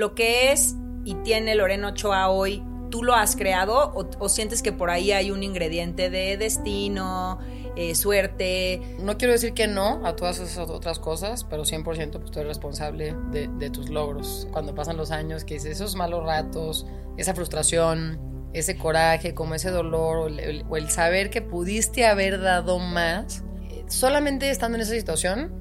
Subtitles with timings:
[0.00, 4.72] lo que es y tiene Lorena Ochoa hoy, ¿tú lo has creado o, sientes que
[4.72, 7.38] por ahí hay un ingrediente de destino,
[7.76, 8.80] eh, suerte?
[8.98, 12.48] No quiero decir que no a todas esas otras cosas, pero 100% pues, tú eres
[12.48, 14.48] responsable de, tus logros.
[14.52, 16.86] Cuando pasan los años, que dices esos malos ratos,
[17.18, 18.18] esa frustración,
[18.54, 20.30] ese coraje, como ese dolor
[20.68, 25.52] o el, saber que pudiste haber dado más, eh, solamente estando en esa situación,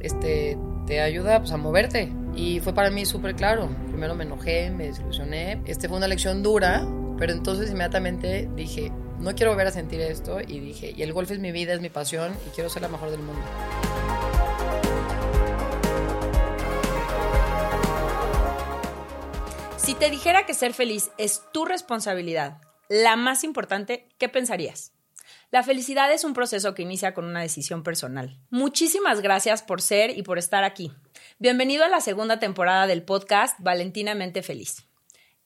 [0.00, 2.19] este, te ayuda pues, a moverte.
[2.34, 3.68] Y fue para mí súper claro.
[3.88, 5.62] Primero me enojé, me desilusioné.
[5.66, 6.86] Este fue una lección dura,
[7.18, 10.40] pero entonces inmediatamente dije, no quiero volver a sentir esto.
[10.40, 12.88] Y dije, y el golf es mi vida, es mi pasión y quiero ser la
[12.88, 13.42] mejor del mundo.
[19.76, 24.92] Si te dijera que ser feliz es tu responsabilidad, la más importante, ¿qué pensarías?
[25.50, 28.38] La felicidad es un proceso que inicia con una decisión personal.
[28.50, 30.92] Muchísimas gracias por ser y por estar aquí.
[31.42, 34.84] Bienvenido a la segunda temporada del podcast Valentinamente Feliz.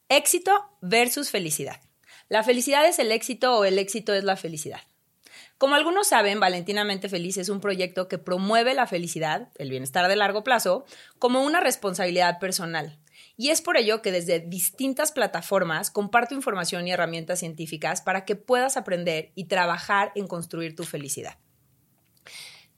[0.09, 1.81] Éxito versus felicidad.
[2.29, 4.81] ¿La felicidad es el éxito o el éxito es la felicidad?
[5.57, 10.17] Como algunos saben, Valentinamente Feliz es un proyecto que promueve la felicidad, el bienestar de
[10.17, 10.85] largo plazo,
[11.21, 12.99] como una responsabilidad personal.
[13.37, 18.35] Y es por ello que desde distintas plataformas comparto información y herramientas científicas para que
[18.35, 21.39] puedas aprender y trabajar en construir tu felicidad.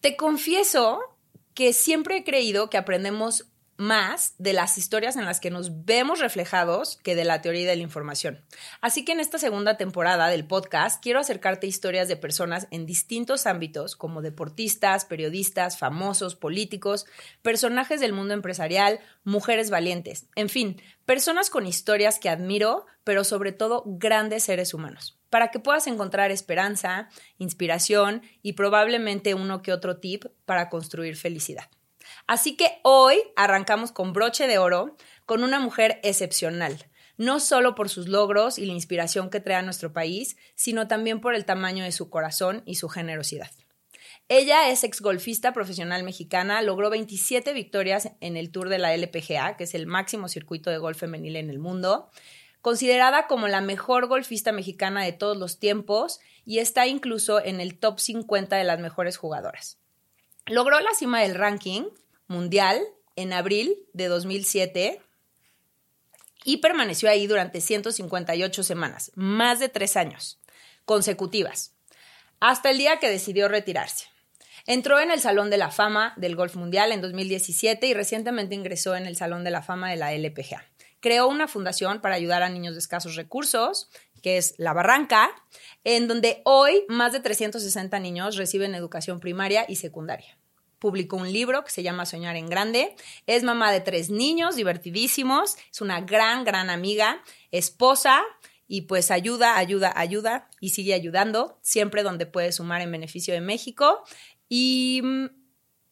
[0.02, 1.15] Te confieso
[1.56, 3.46] que siempre he creído que aprendemos
[3.78, 7.76] más de las historias en las que nos vemos reflejados que de la teoría de
[7.76, 8.44] la información.
[8.80, 13.46] Así que en esta segunda temporada del podcast quiero acercarte historias de personas en distintos
[13.46, 17.06] ámbitos como deportistas, periodistas, famosos, políticos,
[17.42, 23.52] personajes del mundo empresarial, mujeres valientes, en fin, personas con historias que admiro, pero sobre
[23.52, 29.98] todo grandes seres humanos, para que puedas encontrar esperanza, inspiración y probablemente uno que otro
[29.98, 31.68] tip para construir felicidad.
[32.26, 34.96] Así que hoy arrancamos con broche de oro
[35.26, 39.62] con una mujer excepcional, no solo por sus logros y la inspiración que trae a
[39.62, 43.50] nuestro país, sino también por el tamaño de su corazón y su generosidad.
[44.28, 49.64] Ella es exgolfista profesional mexicana, logró 27 victorias en el Tour de la LPGA, que
[49.64, 52.10] es el máximo circuito de golf femenil en el mundo,
[52.60, 57.78] considerada como la mejor golfista mexicana de todos los tiempos y está incluso en el
[57.78, 59.78] top 50 de las mejores jugadoras.
[60.46, 61.84] Logró la cima del ranking
[62.28, 62.80] mundial
[63.16, 65.00] en abril de 2007
[66.44, 70.38] y permaneció ahí durante 158 semanas, más de tres años
[70.84, 71.72] consecutivas,
[72.38, 74.06] hasta el día que decidió retirarse.
[74.66, 78.96] Entró en el Salón de la Fama del Golf Mundial en 2017 y recientemente ingresó
[78.96, 80.64] en el Salón de la Fama de la LPGA.
[81.00, 83.90] Creó una fundación para ayudar a niños de escasos recursos,
[84.22, 85.30] que es La Barranca,
[85.84, 90.36] en donde hoy más de 360 niños reciben educación primaria y secundaria
[90.78, 92.94] publicó un libro que se llama Soñar en Grande.
[93.26, 95.56] Es mamá de tres niños, divertidísimos.
[95.70, 98.22] Es una gran, gran amiga, esposa
[98.68, 103.40] y pues ayuda, ayuda, ayuda y sigue ayudando siempre donde puede sumar en beneficio de
[103.40, 104.02] México.
[104.48, 105.26] Y mm,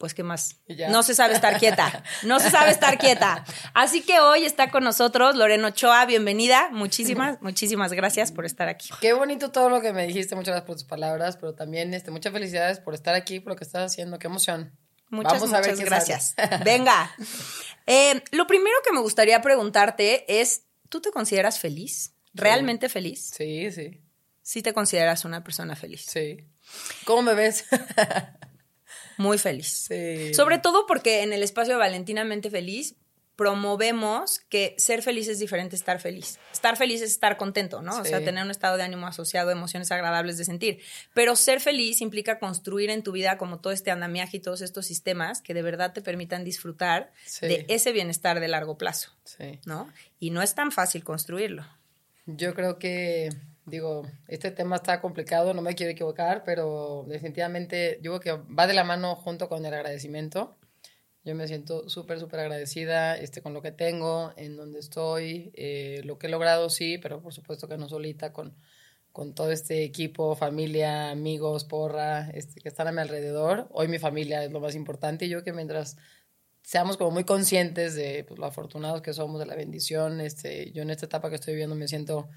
[0.05, 0.61] pues qué más.
[0.91, 3.43] No se sabe estar quieta, no se sabe estar quieta.
[3.73, 6.69] Así que hoy está con nosotros Lorena Ochoa, bienvenida.
[6.73, 8.91] Muchísimas, muchísimas gracias por estar aquí.
[9.01, 12.11] Qué bonito todo lo que me dijiste, muchas gracias por tus palabras, pero también este,
[12.11, 14.79] muchas felicidades por estar aquí, por lo que estás haciendo, qué emoción.
[15.09, 16.35] Muchas, muchas gracias.
[16.67, 17.11] Venga.
[17.87, 22.15] Eh, lo primero que me gustaría preguntarte es, ¿tú te consideras feliz?
[22.35, 23.31] ¿Realmente feliz?
[23.35, 24.03] Sí, sí.
[24.43, 26.05] Sí te consideras una persona feliz.
[26.07, 26.47] Sí.
[27.07, 27.65] ¿Cómo me ves?
[29.17, 29.87] Muy feliz.
[29.89, 30.35] Sí.
[30.35, 32.97] Sobre todo porque en el espacio Valentinamente Feliz
[33.37, 36.39] promovemos que ser feliz es diferente a estar feliz.
[36.53, 37.99] Estar feliz es estar contento, ¿no?
[37.99, 40.81] O sea, tener un estado de ánimo asociado a emociones agradables de sentir.
[41.15, 44.87] Pero ser feliz implica construir en tu vida como todo este andamiaje y todos estos
[44.87, 49.11] sistemas que de verdad te permitan disfrutar de ese bienestar de largo plazo,
[49.65, 49.93] ¿no?
[50.21, 51.67] Y no es tan fácil construirlo.
[52.27, 53.31] Yo creo que,
[53.67, 58.75] digo, este tema está complicado, no me quiero equivocar, pero definitivamente digo que va de
[58.75, 60.57] la mano junto con el agradecimiento
[61.25, 66.03] yo me siento súper, súper agradecida este, con lo que tengo, en donde estoy, eh,
[66.05, 68.55] lo que he logrado, sí, pero por supuesto que no solita, con,
[69.11, 73.69] con todo este equipo, familia, amigos, porra, este, que están a mi alrededor.
[73.73, 75.97] Hoy mi familia es lo más importante y yo que mientras
[76.63, 80.83] seamos como muy conscientes de pues, lo afortunados que somos, de la bendición, este, yo
[80.83, 82.29] en esta etapa que estoy viviendo me siento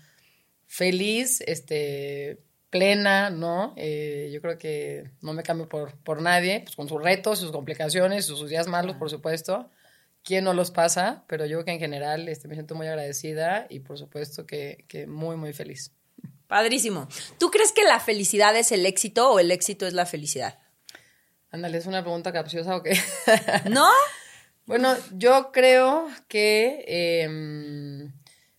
[0.67, 3.73] feliz, este, plena, ¿no?
[3.77, 7.51] Eh, yo creo que no me cambio por, por nadie, pues con sus retos, sus
[7.51, 9.69] complicaciones, sus, días malos, por supuesto.
[10.23, 11.23] ¿Quién no los pasa?
[11.27, 14.85] Pero yo creo que en general este, me siento muy agradecida y por supuesto que,
[14.87, 15.93] que muy, muy feliz.
[16.47, 17.07] Padrísimo.
[17.39, 20.59] ¿Tú crees que la felicidad es el éxito o el éxito es la felicidad?
[21.49, 22.97] Ándale, ¿es una pregunta capciosa o qué?
[23.69, 23.87] ¿No?
[24.65, 28.11] Bueno, yo creo que em,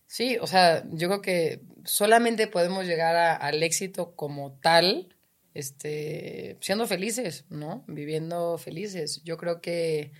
[0.07, 5.15] sí, o sea, yo creo que solamente podemos llegar al éxito como tal,
[5.53, 7.83] este, siendo felices, ¿no?
[7.87, 9.21] Viviendo felices.
[9.23, 10.11] Yo creo que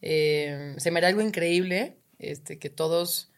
[0.00, 3.30] em, se me da algo increíble, este, que todos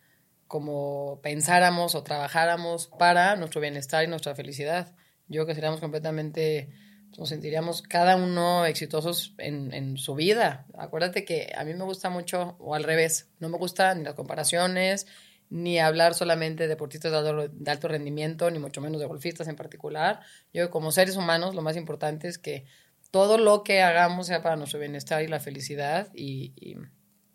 [0.48, 4.94] como pensáramos o trabajáramos para nuestro bienestar y nuestra felicidad.
[5.28, 6.70] Yo creo que seríamos completamente
[7.18, 10.66] nos sentiríamos cada uno exitosos en, en, su vida.
[10.76, 14.14] Acuérdate que a mí me gusta mucho, o al revés, no me gustan ni las
[14.14, 15.06] comparaciones,
[15.50, 20.20] ni hablar solamente de deportistas de alto, rendimiento, ni mucho menos de golfistas en particular.
[20.52, 22.64] Yo como seres humanos lo más importante es que
[23.10, 26.76] todo lo que hagamos sea para nuestro bienestar y la felicidad y, y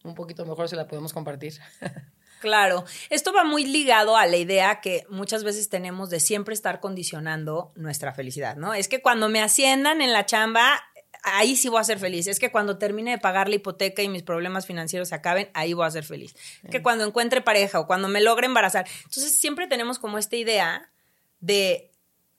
[0.03, 1.53] un poquito mejor se la podemos compartir.
[2.41, 6.79] Claro, esto va muy ligado a la idea que muchas veces tenemos de siempre estar
[6.79, 8.73] condicionando nuestra felicidad, ¿no?
[8.73, 10.81] Es que cuando me asciendan en la chamba,
[11.23, 12.27] ahí sí voy a ser feliz.
[12.27, 15.73] Es que cuando termine de pagar la hipoteca y mis problemas financieros se acaben, ahí
[15.73, 16.35] voy a ser feliz.
[16.63, 18.87] Es que cuando encuentre pareja o cuando me logre embarazar.
[19.05, 20.91] Entonces siempre tenemos como esta idea
[21.39, 21.91] de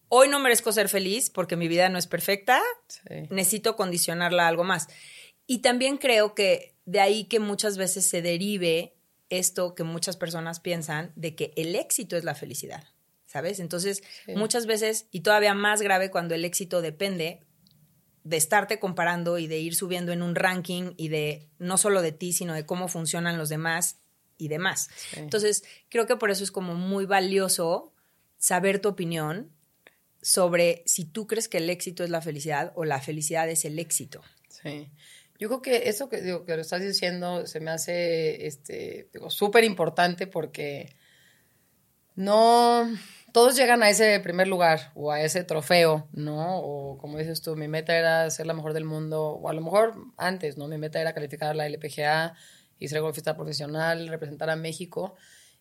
[0.09, 2.61] hoy no merezco ser feliz porque mi vida no es perfecta,
[3.31, 4.89] necesito condicionarla a algo más.
[5.47, 8.95] Y también creo que de ahí que muchas veces se derive
[9.31, 12.85] esto que muchas personas piensan de que el éxito es la felicidad,
[13.25, 13.61] ¿sabes?
[13.61, 14.03] Entonces,
[14.37, 17.41] muchas veces, y todavía más grave cuando el éxito depende
[18.25, 22.13] de estarte comparando y de ir subiendo en un ranking y de no solo de
[22.13, 23.99] ti, sino de cómo funcionan los demás
[24.39, 24.91] y demás.
[25.17, 27.93] Entonces, creo que por eso es como muy valioso
[28.39, 29.51] saber tu opinión
[30.21, 33.79] sobre si tú crees que el éxito es la felicidad o la felicidad es el
[33.79, 34.23] éxito.
[34.49, 34.89] Sí.
[35.39, 39.65] Yo creo que eso que, digo, que lo estás diciendo se me hace este, súper
[39.65, 40.95] importante porque
[42.15, 42.89] no
[43.33, 46.59] todos llegan a ese primer lugar o a ese trofeo, ¿no?
[46.59, 49.63] O como dices tú, mi meta era ser la mejor del mundo, o a lo
[49.63, 50.69] mejor antes, ¿no?
[50.69, 52.35] Mi meta era calificar a la LPGA
[52.79, 55.15] y ser golfista profesional, representar a México.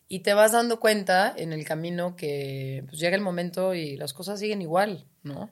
[0.08, 4.12] Y te vas dando cuenta en el camino que pues, llega el momento y las
[4.12, 5.50] cosas siguen igual, ¿no?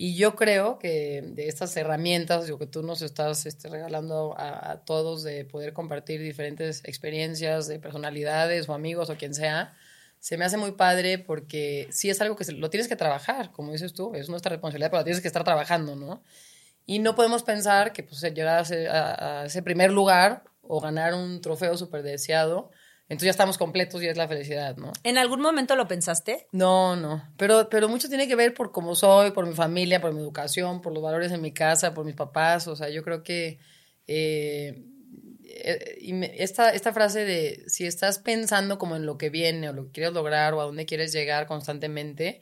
[0.00, 4.84] Y yo creo que de estas herramientas, digo, que tú nos estás este, regalando a,
[4.86, 9.76] todos de poder compartir diferentes experiencias de personalidades o amigos o quien sea,
[10.20, 13.72] se me hace muy padre porque sí es algo que lo tienes que trabajar, como
[13.72, 16.22] dices tú, es nuestra responsabilidad, pero tienes que estar trabajando, ¿no?
[16.86, 21.14] Y no podemos pensar que pues, llegar a ese, a ese primer lugar o ganar
[21.14, 22.70] un trofeo súper deseado
[23.08, 24.92] entonces ya estamos completos y es la felicidad, ¿no?
[25.02, 26.46] ¿En algún momento lo pensaste?
[26.52, 27.26] No, no.
[27.38, 30.82] Pero, pero mucho tiene que ver por cómo soy, por mi familia, por mi educación,
[30.82, 32.68] por los valores en mi casa, por mis papás.
[32.68, 33.60] O sea, yo creo que
[34.06, 34.84] eh,
[35.48, 39.92] esta, esta frase de si estás pensando como en lo que viene o lo que
[39.92, 42.40] quieres lograr o a dónde quieres llegar constantemente,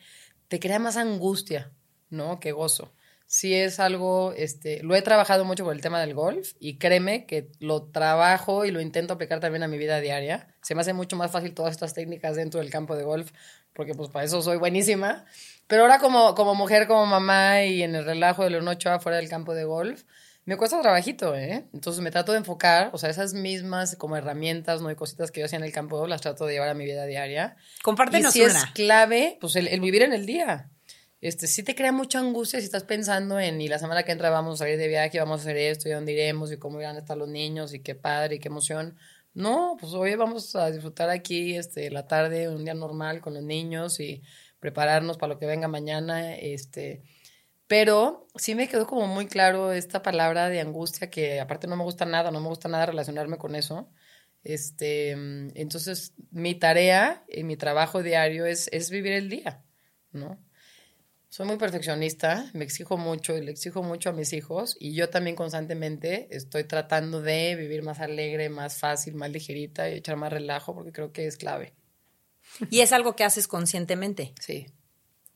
[0.48, 1.72] te crea más angustia,
[2.10, 2.40] ¿no?
[2.40, 2.92] Que gozo
[3.26, 7.26] sí es algo, este, lo he trabajado mucho por el tema del golf y créeme
[7.26, 10.54] que lo trabajo y lo intento aplicar también a mi vida diaria.
[10.62, 13.32] Se me hace mucho más fácil todas estas técnicas dentro del campo de golf
[13.72, 15.26] porque pues para eso soy buenísima.
[15.66, 19.18] Pero ahora como, como mujer, como mamá y en el relajo de León Ochoa fuera
[19.18, 20.04] del campo de golf,
[20.46, 21.66] me cuesta trabajito, ¿eh?
[21.74, 24.88] Entonces me trato de enfocar, o sea, esas mismas como herramientas, ¿no?
[24.88, 27.04] hay cositas que yo hacía en el campo, las trato de llevar a mi vida
[27.04, 27.56] diaria.
[27.82, 30.70] Compártenos y si es clave, pues el vivir en el día
[31.20, 34.30] este, sí te crea mucha angustia si estás pensando en, y la semana que entra
[34.30, 36.96] vamos a salir de viaje, vamos a hacer esto, y dónde iremos, y cómo irán
[36.96, 38.96] a estar los niños, y qué padre, y qué emoción.
[39.34, 43.42] No, pues hoy vamos a disfrutar aquí este, la tarde, un día normal con los
[43.42, 44.22] niños, y
[44.60, 47.02] prepararnos para lo que venga mañana, este...
[47.66, 51.82] Pero sí me quedó como muy claro esta palabra de angustia que aparte no me
[51.82, 53.90] gusta nada, no me gusta nada relacionarme con eso.
[54.44, 59.64] Este, entonces mi tarea y mi trabajo diario es, es vivir el día,
[60.12, 60.38] ¿no?
[61.28, 65.10] Soy muy perfeccionista, me exijo mucho y le exijo mucho a mis hijos y yo
[65.10, 70.32] también constantemente estoy tratando de vivir más alegre, más fácil, más ligerita y echar más
[70.32, 71.74] relajo porque creo que es clave.
[72.70, 74.32] ¿Y es algo que haces conscientemente?
[74.40, 74.68] Sí.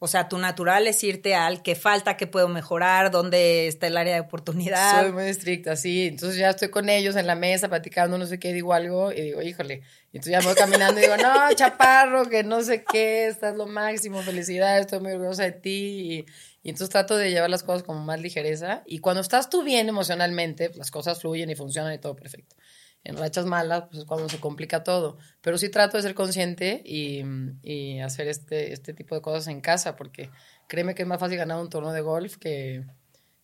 [0.03, 3.99] O sea, tu natural es irte al que falta, que puedo mejorar, dónde está el
[3.99, 5.03] área de oportunidad.
[5.03, 6.07] Soy muy estricta, sí.
[6.07, 9.21] Entonces ya estoy con ellos en la mesa platicando, no sé qué, digo algo y
[9.21, 9.83] digo, híjole.
[10.11, 13.55] Y entonces ya me voy caminando y digo, no, chaparro, que no sé qué, estás
[13.57, 15.71] lo máximo, felicidad, estoy muy orgullosa de ti.
[15.71, 16.27] Y,
[16.63, 18.83] y entonces trato de llevar las cosas como más ligereza.
[18.87, 22.57] Y cuando estás tú bien emocionalmente, las cosas fluyen y funcionan y todo perfecto
[23.05, 25.19] en rachas malas, pues es cuando se complica todo.
[25.41, 27.25] Pero sí trato de ser consciente y,
[27.63, 30.31] y, hacer este, este tipo de cosas en casa, porque
[30.69, 32.85] créeme que es más fácil ganar un torneo de golf que,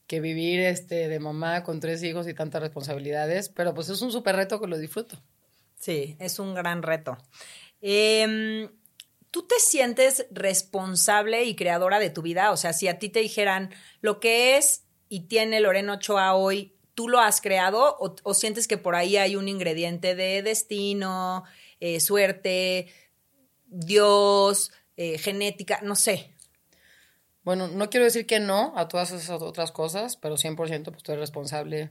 [0.07, 4.13] que vivir este, de mamá con tres hijos y tantas responsabilidades, pero pues es un
[4.13, 5.23] súper reto que lo disfruto.
[5.79, 7.17] Sí, es un gran reto.
[7.81, 8.69] Em,
[9.31, 12.53] ¿Tú te sientes responsable y creadora de tu vida?
[12.53, 13.71] O sea, si a ti te dijeran
[14.01, 18.79] lo que es y tiene Lorena Ochoa hoy tú lo has creado o, sientes que
[18.79, 21.45] por ahí hay un ingrediente de destino,
[21.79, 22.89] eh, suerte,
[23.67, 26.33] Dios, eh, genética, no sé.
[27.45, 31.13] Bueno, no quiero decir que no a todas esas otras cosas, pero 100% pues tú
[31.13, 31.91] eres responsable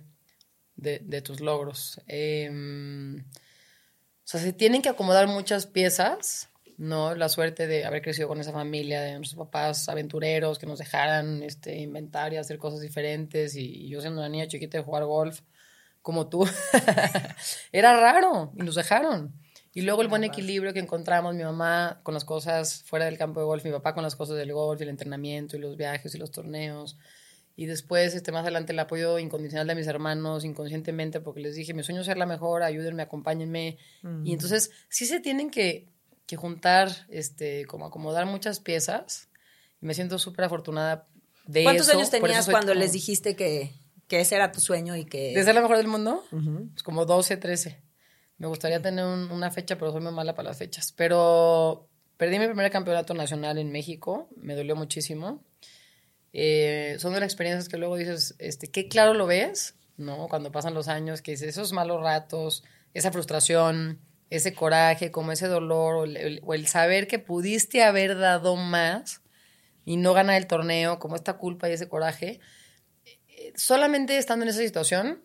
[0.76, 2.02] de, tus logros.
[2.08, 7.16] Em, o sea, se tienen que acomodar muchas piezas, ¿no?
[7.16, 11.44] La suerte de haber crecido con esa familia, de nuestros papás aventureros que nos dejaran
[11.44, 13.56] este, inventar y hacer cosas diferentes.
[13.56, 15.42] Y, yo siendo una niña chiquita de jugar golf,
[16.02, 16.48] como tú,
[17.72, 19.34] era raro y nos dejaron.
[19.74, 23.42] Y luego el buen equilibrio que encontramos, mi mamá con las cosas fuera del campo
[23.42, 26.16] de golf, mi papá con las cosas del golf, y el entrenamiento y los viajes
[26.16, 26.98] y los torneos.
[27.58, 31.74] Y después, este, más adelante, el apoyo incondicional de mis hermanos, inconscientemente, porque les dije,
[31.74, 33.78] mi sueño es ser la mejor, ayúdenme, acompáñenme.
[34.02, 34.28] Y mm.
[34.28, 35.88] entonces, sí se tienen que,
[36.26, 39.30] que, juntar, este, como acomodar muchas piezas.
[39.82, 41.08] Y me siento súper afortunada
[41.46, 41.98] de ¿Cuántos eso.
[41.98, 43.74] años tenías cuando les dijiste que,
[44.08, 45.34] que, ese era tu sueño y que...
[45.34, 46.24] ¿De ser la mejor del mundo?
[46.30, 47.82] Pues como 12, 13.
[48.38, 50.92] Me gustaría tener una fecha, pero soy muy mala para las fechas.
[50.92, 54.28] Pero perdí mi primer campeonato nacional en México.
[54.36, 55.44] Me dolió muchísimo.
[56.34, 60.28] Eh, son de las experiencias que luego dices, este, qué claro lo ves, ¿no?
[60.28, 62.64] Cuando pasan los años, que dices, esos malos ratos,
[62.94, 66.08] esa frustración, ese coraje, como ese dolor,
[66.44, 69.22] o el, saber que pudiste haber dado más
[69.86, 72.40] y no ganar el torneo, como esta culpa y ese coraje,
[73.06, 75.24] eh, solamente estando en esa situación,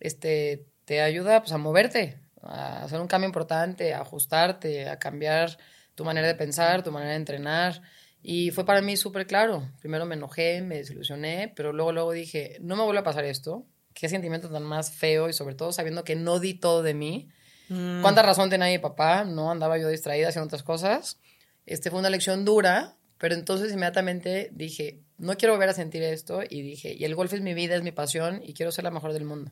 [0.00, 5.58] este, te ayuda pues, a moverte, a hacer un cambio importante, a ajustarte, a cambiar
[5.94, 7.82] tu manera de pensar, tu manera de entrenar.
[8.22, 9.70] Y fue para mí súper claro.
[9.80, 13.66] Primero me enojé, me desilusioné, pero luego, luego dije, no me vuelve a pasar esto.
[13.94, 17.28] Qué sentimiento tan más feo y sobre todo sabiendo que no di todo de mí.
[17.68, 18.02] Mm.
[18.02, 19.24] ¿Cuánta razón tenía mi papá?
[19.24, 21.18] No andaba yo distraída haciendo otras cosas.
[21.66, 26.40] Este fue una lección dura, pero entonces inmediatamente dije, no quiero volver a sentir esto
[26.48, 28.90] y dije, y el golf es mi vida, es mi pasión y quiero ser la
[28.90, 29.50] mejor del mundo.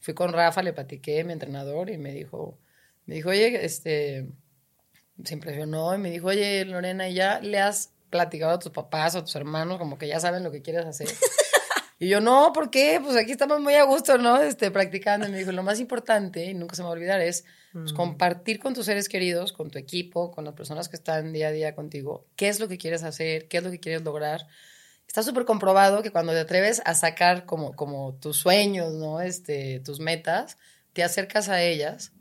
[0.00, 2.58] Fui con Rafa, le platiqué, mi entrenador, y me dijo,
[3.04, 4.28] me dijo, oye, este,
[5.24, 9.18] se impresionó y me dijo, oye, Lorena, ¿ya le has platicado a tus papás o
[9.18, 11.08] a tus hermanos como que ya saben lo que quieres hacer.
[11.98, 13.00] y yo, no, ¿por qué?
[13.02, 14.40] Pues aquí estamos muy a gusto, ¿no?
[14.40, 15.26] Este, practicando.
[15.26, 17.92] Y me dijo, lo más importante, y nunca se me va a olvidar, es pues,
[17.92, 17.96] mm.
[17.96, 21.52] compartir con tus seres queridos, con tu equipo, con las personas que están día a
[21.52, 24.46] día contigo, qué es lo que quieres hacer, qué es lo que quieres lograr.
[25.06, 29.20] Está súper comprobado que cuando te atreves a sacar como, como tus sueños, ¿no?
[29.20, 30.58] Este, tus metas,
[30.92, 32.12] te acercas a ellas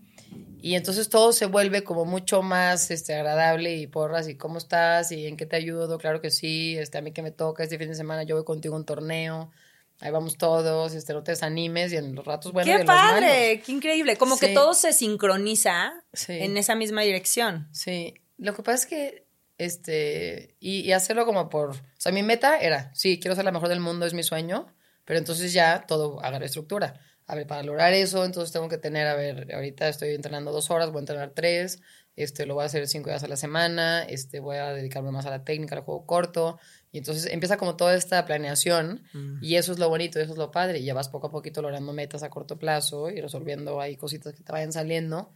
[0.62, 5.12] y entonces todo se vuelve como mucho más este, agradable y porras, y cómo estás,
[5.12, 7.78] y en qué te ayudo, claro que sí, este, a mí que me toca este
[7.78, 9.52] fin de semana, yo voy contigo a un torneo,
[10.00, 12.78] ahí vamos todos, este, no te desanimes, y en los ratos buenos.
[12.78, 13.62] ¡Qué padre!
[13.66, 14.18] ¡Qué increíble!
[14.18, 17.68] Como que todo se sincroniza en esa misma dirección.
[17.72, 19.28] Sí, lo que pasa es que,
[19.58, 23.52] este, y, y hacerlo como por, o sea, mi meta era, sí, quiero ser la
[23.52, 24.68] mejor del mundo, es mi sueño,
[25.06, 29.06] pero entonces ya todo agarra estructura a ver, para lograr eso, entonces tengo que tener,
[29.06, 31.82] a ver, ahorita estoy entrenando dos horas, voy a entrenar tres,
[32.18, 35.28] este, lo voy a hacer cinco días a la semana, este, voy a dedicarme más
[35.28, 36.60] a la técnica, al juego corto,
[36.92, 39.38] y entonces empieza como toda esta planeación, mm.
[39.44, 41.62] y eso es lo bonito, eso es lo padre, y ya vas poco a poquito
[41.62, 45.32] logrando metas a corto plazo y resolviendo ahí cositas que te vayan saliendo,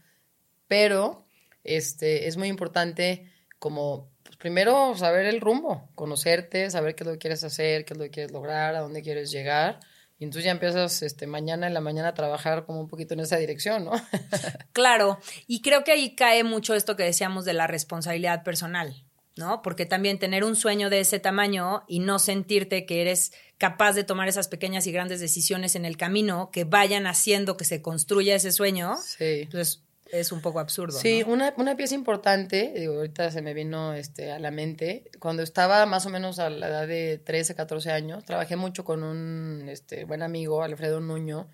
[0.66, 1.24] pero
[1.62, 7.12] este, es muy importante como pues, primero saber el rumbo, conocerte, saber qué es lo
[7.12, 9.78] que quieres hacer, qué es lo que quieres lograr, a dónde quieres llegar,
[10.22, 13.18] y entonces ya empiezas este, mañana en la mañana a trabajar como un poquito en
[13.18, 13.90] esa dirección, ¿no?
[14.72, 18.94] claro, y creo que ahí cae mucho esto que decíamos de la responsabilidad personal,
[19.34, 19.62] ¿no?
[19.62, 24.04] Porque también tener un sueño de ese tamaño y no sentirte que eres capaz de
[24.04, 28.36] tomar esas pequeñas y grandes decisiones en el camino que vayan haciendo que se construya
[28.36, 29.40] ese sueño, sí.
[29.40, 30.98] entonces es un poco absurdo.
[30.98, 35.42] Sí, una, una, pieza importante, digo, ahorita se me vino este, a la mente, cuando
[35.42, 39.68] estaba más o menos a la edad de 13, 14 años, trabajé mucho con un
[39.70, 41.48] este, buen amigo, Alfredo Nuño,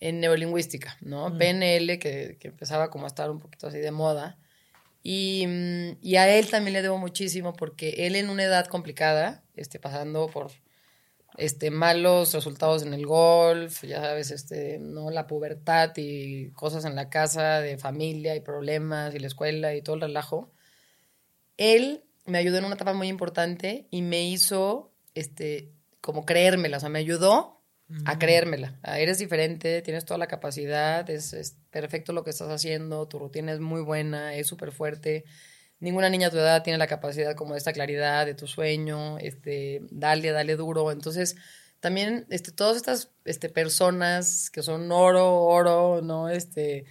[0.00, 1.36] en neurolingüística, ¿no?
[1.36, 4.38] PNL, que, que, empezaba como a estar un poquito así de moda.
[5.02, 9.42] Y, mm, y, a él también le debo muchísimo porque él en una edad complicada,
[9.56, 10.52] este, pasando por
[11.36, 15.10] este, malos resultados en el golf, ya sabes, este, ¿no?
[15.10, 19.82] La pubertad y cosas en la casa de familia y problemas y la escuela y
[19.82, 20.52] todo el relajo.
[21.56, 26.80] Él me ayudó en una etapa muy importante y me hizo, este, como creérmela, o
[26.80, 27.60] sea, me ayudó
[28.04, 28.78] a creérmela.
[28.84, 33.52] eres diferente, tienes toda la capacidad, es, es perfecto lo que estás haciendo, tu rutina
[33.52, 35.24] es muy buena, es súper fuerte
[35.80, 39.18] ninguna niña a tu edad tiene la capacidad como de esta claridad de tu sueño,
[39.18, 40.92] este, dale, dale duro.
[40.92, 41.36] Entonces,
[41.80, 46.28] también este, todas estas este, personas que son oro, oro, ¿no?
[46.28, 46.84] Este,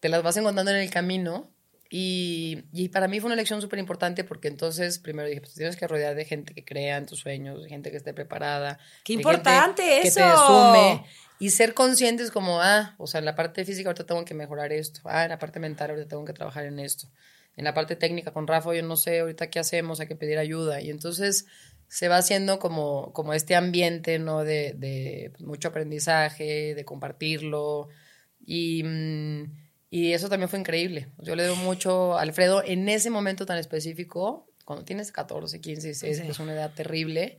[0.00, 1.50] te las vas encontrando en el camino
[1.90, 5.76] Y, y para mí fue una elección súper importante porque entonces primero dije, pues tienes
[5.76, 8.78] que rodear de gente que crea en tus sueños, de gente que esté preparada.
[9.04, 10.20] Qué importante eso.
[10.20, 11.04] Que te sume.
[11.38, 14.72] Y ser conscientes como, ah, o sea, en la parte física ahorita tengo que mejorar
[14.72, 15.00] esto.
[15.04, 17.08] Ah, en la parte mental ahorita tengo que trabajar en esto.
[17.58, 20.38] En la parte técnica con Rafa, yo no sé ahorita qué hacemos, hay que pedir
[20.38, 20.80] ayuda.
[20.80, 21.46] Y entonces
[21.88, 24.44] se va haciendo como, como este ambiente, ¿no?
[24.44, 27.88] De, de mucho aprendizaje, de compartirlo.
[28.46, 29.56] Y, mm,
[29.90, 31.08] y eso también fue increíble.
[31.18, 35.88] Yo le doy mucho a Alfredo en ese momento tan específico, cuando tienes 14, 15,
[35.88, 36.22] 16, Sí.
[36.22, 37.38] que es una edad terrible,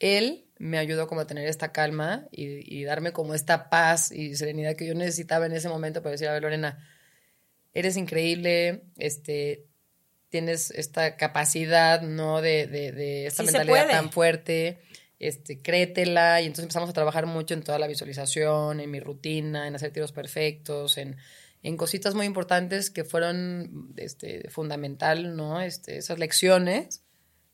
[0.00, 4.34] él me ayudó como a tener esta calma y, y darme como esta paz y
[4.36, 6.86] serenidad que yo necesitaba en ese momento para decir, a ver, Lorena,
[7.76, 9.66] eres increíble, este,
[10.30, 12.40] tienes esta capacidad, ¿no?
[12.40, 14.78] De, de, de esta Sí mentalidad tan fuerte,
[15.18, 19.68] este, créetela, y entonces empezamos a trabajar mucho en toda la visualización, en mi rutina,
[19.68, 21.18] en hacer tiros perfectos, en,
[21.62, 25.60] en cositas muy importantes que fueron, este, fundamental, ¿no?
[25.60, 27.02] Este, esas lecciones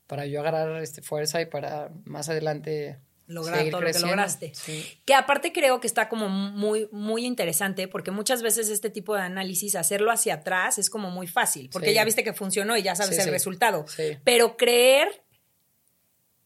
[0.07, 4.51] para yo agarrar, este, fuerza y para más adelante Lograr seguir todo lo que lograste.
[4.53, 4.85] Sí.
[5.05, 9.21] Que aparte creo que está como muy, muy interesante porque muchas veces este tipo de
[9.21, 11.93] análisis, hacerlo hacia atrás es como muy fácil, porque Sí.
[11.95, 13.85] ya viste que funcionó y ya sabes Sí, el resultado.
[14.23, 15.23] Pero creer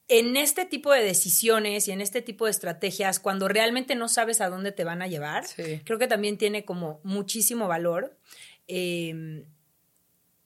[0.09, 4.39] en este tipo de decisiones y en este tipo de estrategias, cuando realmente no sabes
[4.39, 5.45] a dónde te van a llevar,
[5.83, 8.17] creo que también tiene como muchísimo valor.
[8.67, 9.43] Eh,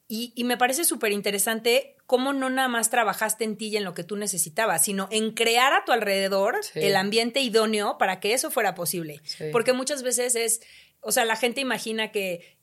[0.08, 3.86] y, y me parece súper interesante cómo no nada más trabajaste en ti y en
[3.86, 6.82] lo que tú necesitabas, sino en crear a tu alrededor Sí.
[6.82, 9.22] el ambiente idóneo para que eso fuera posible.
[9.24, 9.46] Sí.
[9.54, 10.60] Porque muchas veces es,
[11.00, 12.58] o sea, la gente imagina que,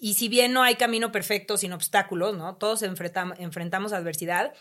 [0.00, 2.54] y si bien no hay camino perfecto sin obstáculos, ¿no?
[2.56, 4.52] Todos enfrentam- enfrentamos adversidad,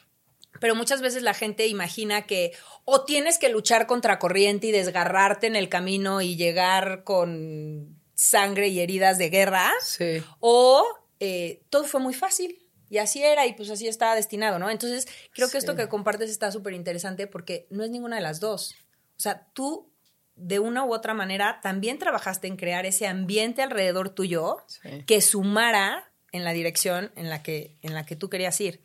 [0.60, 2.54] pero muchas veces la gente imagina que
[2.84, 8.70] o tienes que luchar contra corriente y desgarrarte en el camino y llegar con sangre
[8.70, 10.24] y heridas de guerra, Sí.
[10.40, 10.84] o
[11.20, 12.58] eh, todo fue muy fácil.
[12.92, 14.70] Y así era, y pues así estaba destinado, ¿no?
[14.70, 18.42] Entonces, creo que esto que compartes está súper interesante porque no es ninguna de las
[18.42, 18.76] dos.
[19.16, 19.90] O sea, tú,
[20.36, 25.04] de una u otra manera, también trabajaste en crear ese ambiente alrededor tuyo Sí.
[25.08, 28.82] que sumara en la dirección en la que, en la que tú querías ir.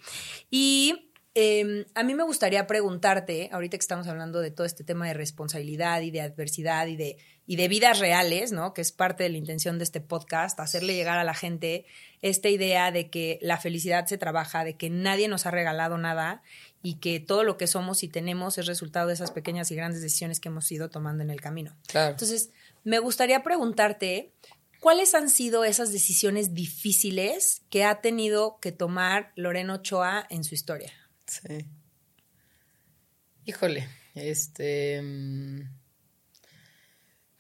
[0.51, 5.09] Y eh, a mí me gustaría preguntarte, ahorita que estamos hablando de todo este tema
[5.09, 8.75] de responsabilidad y de adversidad y de, y de vidas reales, ¿no?
[8.75, 11.87] Que es parte de la intención de este podcast, hacerle llegar a la gente
[12.21, 16.43] esta idea de que la felicidad se trabaja, de que nadie nos ha regalado nada
[16.83, 20.03] y que todo lo que somos y tenemos es resultado de esas pequeñas y grandes
[20.03, 21.77] decisiones que hemos ido tomando en el camino.
[21.87, 22.11] Claro.
[22.11, 22.51] Entonces,
[22.83, 24.33] me gustaría preguntarte,
[24.81, 30.55] ¿cuáles han sido esas decisiones difíciles que ha tenido que tomar Lorena Ochoa en su
[30.55, 30.93] historia?
[31.27, 31.67] Sí.
[33.45, 35.01] Híjole, este.
[35.01, 35.86] mm,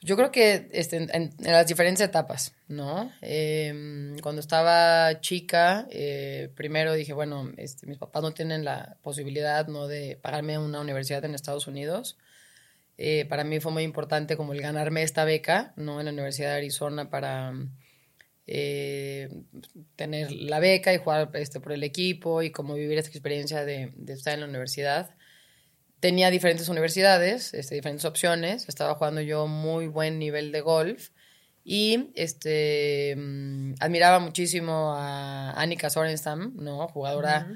[0.06, 3.10] Yo creo que este, en, las diferentes etapas, ¿no?
[3.22, 9.66] Em, cuando estaba chica, eh, primero dije, bueno, este, mis papás no tienen la posibilidad,
[9.66, 9.88] ¿no?
[9.88, 12.16] De pagarme una universidad en Estados Unidos.
[12.98, 15.98] Eh, para mí fue muy importante como el ganarme esta beca, ¿no?
[15.98, 17.52] En la Universidad de Arizona para
[18.46, 19.28] eh,
[19.96, 23.92] tener la beca y jugar este, por el equipo y como vivir esta experiencia de,
[23.96, 25.15] de estar en la universidad.
[26.00, 28.68] Tenía diferentes universidades, este, diferentes opciones.
[28.68, 31.10] Estaba jugando yo muy buen nivel de golf
[31.64, 36.86] y este, mm, admiraba muchísimo a Annika Sorenstam, ¿no?
[36.86, 37.48] Jugadora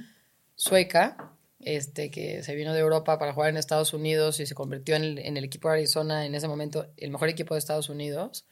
[0.57, 4.97] sueca, este, que se vino de Europa para jugar en Estados Unidos y se convirtió
[4.97, 7.89] en el, en el equipo de Arizona, en ese momento el mejor equipo de Estados
[7.89, 8.47] Unidos.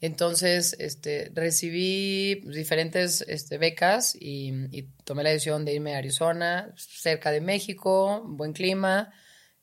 [0.00, 6.72] Entonces, este, recibí diferentes este, becas y, y tomé la decisión de irme a Arizona,
[6.76, 9.12] cerca de México, buen clima.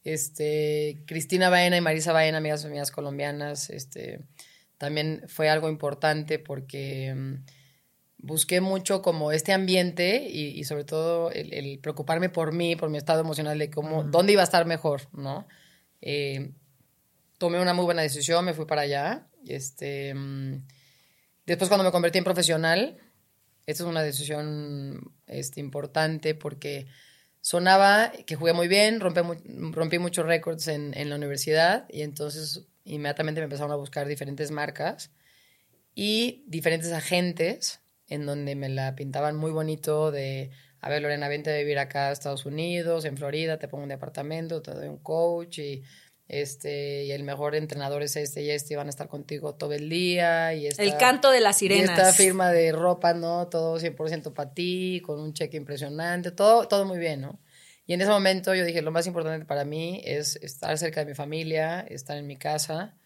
[0.08, 4.22] Este, Cristina Baena y Marisa Baena, amigas mías colombianas, este,
[4.78, 7.44] también fue algo importante porque mm,
[8.20, 12.90] busqué mucho como este ambiente y, y sobre todo el, el preocuparme por mí, por
[12.90, 15.46] mi estado emocional, de cómo, dónde iba a estar mejor, ¿no?
[16.00, 16.54] Eh,
[17.38, 19.28] tomé una muy buena decisión, me fui para allá.
[19.46, 20.68] Este, mm,
[21.46, 22.98] después cuando me convertí en profesional,
[23.66, 26.88] esta es una decisión este, importante porque
[27.48, 29.22] sonaba que jugué muy bien, rompí,
[29.72, 34.52] rompí muchos récords en, en la universidad y entonces inmediatamente me empezaron a buscar diferentes
[34.52, 35.12] marcas
[35.96, 37.80] y diferentes agentes
[38.10, 42.10] en donde me la pintaban muy bonito de, a ver, Lorena, vente a vivir acá
[42.10, 45.84] a Estados Unidos, en Florida, te pongo un departamento, te doy un coach y
[46.28, 49.74] este y el mejor entrenador es este y este y van a estar contigo todo
[49.74, 51.98] el día y esta, El canto de las y sirenas.
[51.98, 53.48] esta firma de ropa, ¿no?
[53.48, 57.40] Todo 100% para ti, con un cheque impresionante, todo, todo muy bien, ¿no?
[57.86, 61.06] Y en ese momento yo dije, lo más importante para mí es estar cerca de
[61.06, 62.98] mi familia, estar en mi casa.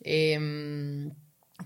[0.00, 1.12] Em,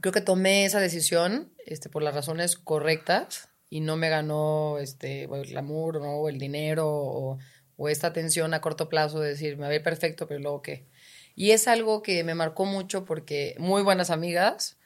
[0.00, 5.24] creo que tomé esa decisión este, por las razones correctas y no me ganó este,
[5.24, 6.16] el glamour ¿no?
[6.16, 7.38] o el dinero o,
[7.82, 10.84] o esta atención a corto plazo de decir, me ve perfecto, pero luego qué.
[11.34, 14.76] Y es algo que me marcó mucho porque muy buenas amigas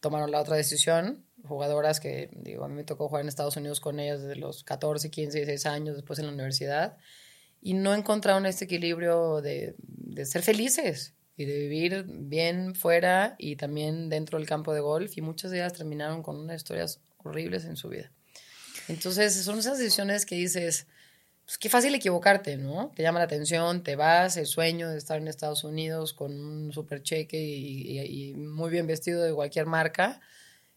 [0.00, 3.80] tomaron la otra decisión, jugadoras que, digo, a mí me tocó jugar en Estados Unidos
[3.80, 6.98] con ellas desde los 14, 15, 16 años, después en la universidad,
[7.62, 13.56] y no encontraron este equilibrio de, de ser felices y de vivir bien fuera y
[13.56, 17.64] también dentro del campo de golf, y muchas de ellas terminaron con unas historias horribles
[17.64, 18.12] en su vida.
[18.88, 20.88] Entonces, son esas decisiones que dices,
[21.44, 22.92] pues qué fácil equivocarte, ¿no?
[22.96, 26.72] Te llama la atención, te vas, el sueño de estar en Estados Unidos con un
[26.72, 30.20] super cheque y, y, muy bien vestido de cualquier marca.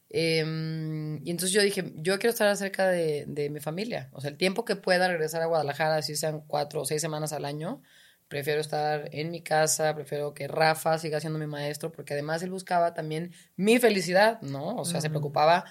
[0.09, 4.09] Em, y entonces yo dije, yo quiero estar cerca de, de, mi familia.
[4.13, 7.33] O sea, el tiempo que pueda regresar a Guadalajara, si sean cuatro o seis semanas
[7.33, 7.81] al año,
[8.27, 12.51] prefiero estar en mi casa, prefiero que Rafa siga siendo mi maestro, porque además él
[12.51, 14.75] buscaba también mi felicidad, ¿no?
[14.75, 15.65] O sea, se preocupaba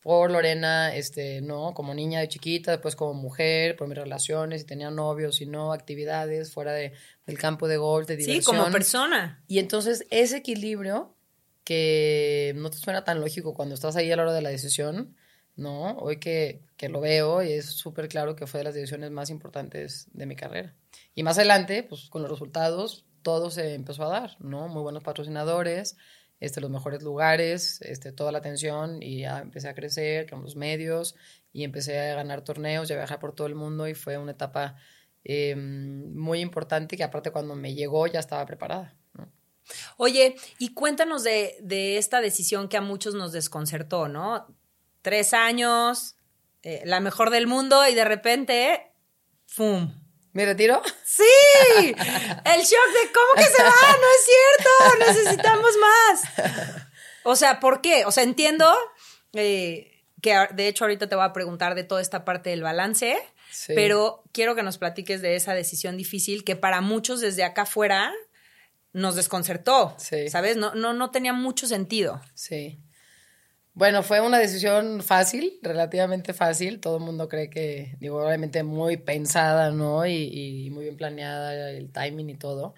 [0.00, 1.74] por Lorena, este, ¿no?
[1.74, 5.72] Como niña de chiquita, después como mujer, por mis relaciones, si tenía novios, si no,
[5.72, 6.92] actividades fuera de,
[7.26, 8.56] del campo de golf, de diversión.
[8.56, 9.42] Sí, como persona.
[9.46, 11.14] Y entonces ese equilibrio
[11.64, 15.16] que no te suena tan lógico cuando estás ahí a la hora de la decisión,
[15.56, 15.98] ¿no?
[15.98, 19.28] Hoy que, que lo veo y es súper claro que fue de las decisiones más
[19.28, 20.74] importantes de mi carrera.
[21.14, 24.68] Y más adelante, pues con los resultados, todo se empezó a dar, ¿no?
[24.68, 25.96] Muy buenos patrocinadores,
[26.40, 30.56] este, los mejores lugares, este, toda la atención y ya empecé a crecer con los
[30.56, 31.14] medios
[31.52, 34.32] y empecé a ganar torneos y a viajar por todo el mundo y fue una
[34.32, 34.76] etapa
[35.22, 38.96] eh, muy importante que aparte cuando me llegó ya estaba preparada.
[39.98, 44.46] Oye, y cuéntanos de, de, esta decisión que a muchos nos desconcertó, ¿no?
[45.02, 46.16] Tres años,
[46.62, 48.92] eh, la mejor del mundo y de repente,
[49.46, 49.99] ¡fum!
[50.32, 50.80] ¿Me retiro?
[51.04, 51.24] Sí,
[51.88, 56.22] el shock de cómo que se va, no es cierto, necesitamos más.
[57.24, 58.04] O sea, ¿por qué?
[58.06, 58.72] O sea, entiendo
[59.32, 63.18] eh, que de hecho ahorita te voy a preguntar de toda esta parte del balance,
[63.68, 68.12] pero quiero que nos platiques de esa decisión difícil que para muchos desde acá afuera
[68.92, 69.96] nos desconcertó,
[70.28, 70.56] ¿sabes?
[70.56, 72.20] No, no, no tenía mucho sentido.
[72.34, 72.80] Sí.
[73.80, 76.80] Bueno, fue una decisión fácil, relativamente fácil.
[76.80, 80.04] Todo el mundo cree que, digo, obviamente muy pensada, ¿no?
[80.04, 82.74] Y, muy bien planeada, el timing y todo.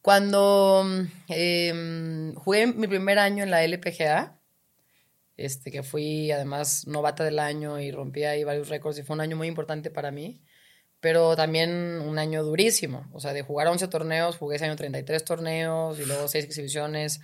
[0.00, 0.86] Cuando
[1.28, 4.38] eh, jugué mi primer año en la LPGA,
[5.36, 9.20] este, que fui además novata del año y rompí ahí varios récords y fue un
[9.20, 10.40] año muy importante para mí,
[10.98, 13.06] pero también un año durísimo.
[13.12, 17.20] O sea, de jugar 11 torneos, jugué ese año 33 torneos y luego 6 exhibiciones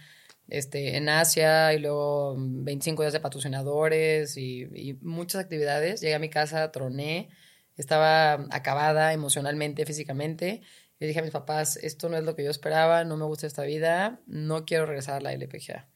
[0.48, 6.00] este, en Asia y luego 25 días de patrocinadores y, muchas actividades.
[6.00, 7.30] Llegué a mi casa, troné,
[7.76, 10.62] estaba acabada emocionalmente, físicamente.
[10.98, 13.46] Le dije a mis papás, esto no es lo que yo esperaba, no me gusta
[13.46, 15.88] esta vida, no quiero regresar a la LPGA.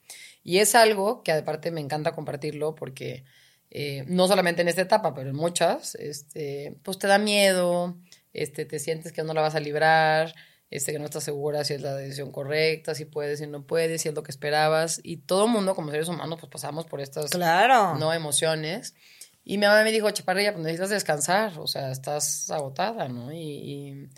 [0.43, 3.25] Y es algo que aparte me encanta compartirlo porque
[3.71, 7.99] eh, no solamente en esta etapa, pero en muchas, este, pues te da miedo,
[8.33, 10.35] este, te sientes que no la vas a librar,
[10.77, 14.03] este, que no estás segura si es la decisión correcta, si puedes, si no puedes,
[14.03, 15.01] si es lo que esperabas.
[15.03, 17.95] Y todo el mundo, como seres humanos, pues pasamos por estas claro.
[17.99, 18.95] no emociones.
[19.43, 23.33] Y mi mamá me dijo, chaparrilla, pues necesitas descansar, o sea, estás agotada, ¿no?
[23.33, 24.11] Y,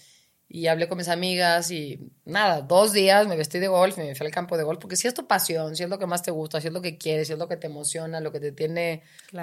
[0.49, 4.15] y, hablé con mis amigas y nada, dos días me vestí de golf y me
[4.15, 6.23] fui al campo de golf, porque si es tu pasión, si es lo que más
[6.23, 8.41] te gusta, si es lo que quieres, si es lo que te emociona, lo que
[8.41, 9.03] te tiene,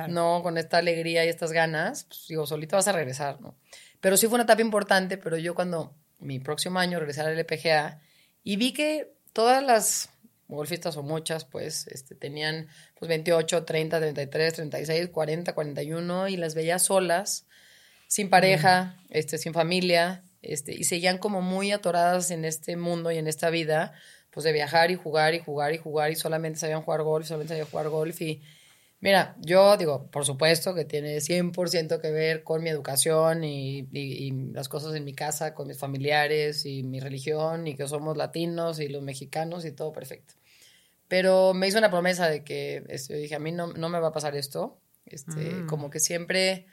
[0.10, 0.41] ¿no?
[0.41, 3.56] Con esta alegría y estas ganas, pues digo, solito vas a regresar, ¿no?
[4.01, 8.01] Pero sí fue una etapa importante, pero yo cuando mi próximo año regresar al LPGA
[8.43, 10.10] y vi que todas las
[10.47, 16.56] golfistas o muchas pues este, tenían pues 28, 30, 33, 36, 40, 41 y las
[16.56, 17.45] veía solas,
[18.08, 23.17] sin pareja, este, sin familia, este, y seguían como muy atoradas en este mundo y
[23.17, 23.93] en esta vida,
[24.30, 27.54] pues de viajar y jugar y jugar y jugar y solamente sabían jugar golf, solamente
[27.54, 28.43] sabían jugar golf y
[29.05, 33.83] Mira, yo digo, por supuesto que tiene 100% que ver con mi educación y,
[34.51, 38.79] las cosas en mi casa, con mis familiares y mi religión y que somos latinos
[38.79, 40.33] y los mexicanos y todo perfecto.
[41.07, 43.99] Pero me hizo una promesa de que este, yo dije, a mí no, no me
[43.99, 44.79] va a pasar esto.
[45.05, 45.67] Este, mm.
[45.67, 46.65] Como que siempre,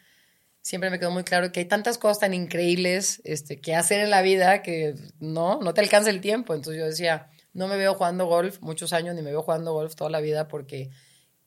[0.63, 4.09] siempre me quedó muy claro que hay tantas cosas tan increíbles este, que hacer en
[4.09, 6.55] la vida que no, no te alcanza el tiempo.
[6.55, 9.95] Entonces yo decía, no me veo jugando golf muchos años ni me veo jugando golf
[9.97, 10.89] toda la vida porque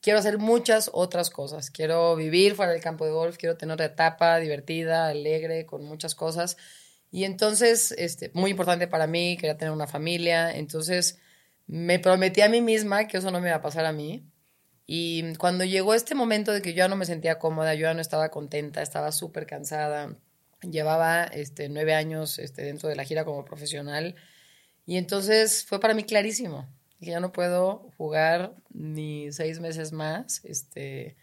[0.05, 1.71] quiero hacer muchas otras cosas.
[1.71, 6.13] Quiero vivir fuera del campo de golf, quiero tener una etapa divertida, alegre, con muchas
[6.13, 6.57] cosas.
[7.09, 10.55] Y entonces, este, muy importante para mí, quería tener una familia.
[10.55, 11.17] Entonces,
[11.65, 14.23] me prometí a mí misma que eso no me iba a pasar a mí.
[14.85, 17.95] Y cuando llegó este momento de que yo ya no me sentía cómoda, yo ya
[17.95, 20.15] no estaba contenta, estaba súper cansada.
[20.61, 24.13] Llevaba este, nueve años este, dentro de la gira como profesional.
[24.85, 30.43] Y entonces fue para mí clarísimo Dije, ya no puedo jugar ni seis meses más.
[30.45, 31.15] Este,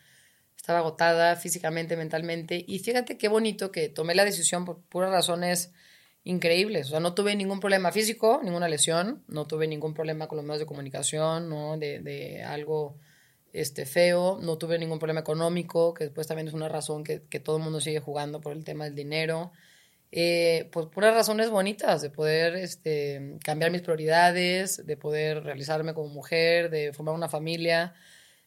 [0.56, 2.64] estaba agotada físicamente, mentalmente.
[2.66, 5.72] Y fíjate qué bonito que tomé la decisión por puras razones
[6.24, 6.86] increíbles.
[6.86, 10.44] O sea, no tuve ningún problema físico, ninguna lesión, no tuve ningún problema con los
[10.44, 11.76] medios de comunicación, ¿no?
[11.78, 12.96] De, de algo
[13.52, 17.40] este, feo, no tuve ningún problema económico, que después también es una razón que, que
[17.40, 19.52] todo el mundo sigue jugando por el tema del dinero.
[20.14, 26.08] Eh, pues puras razones bonitas de poder este, cambiar mis prioridades, de poder realizarme como
[26.08, 27.94] mujer, de formar una familia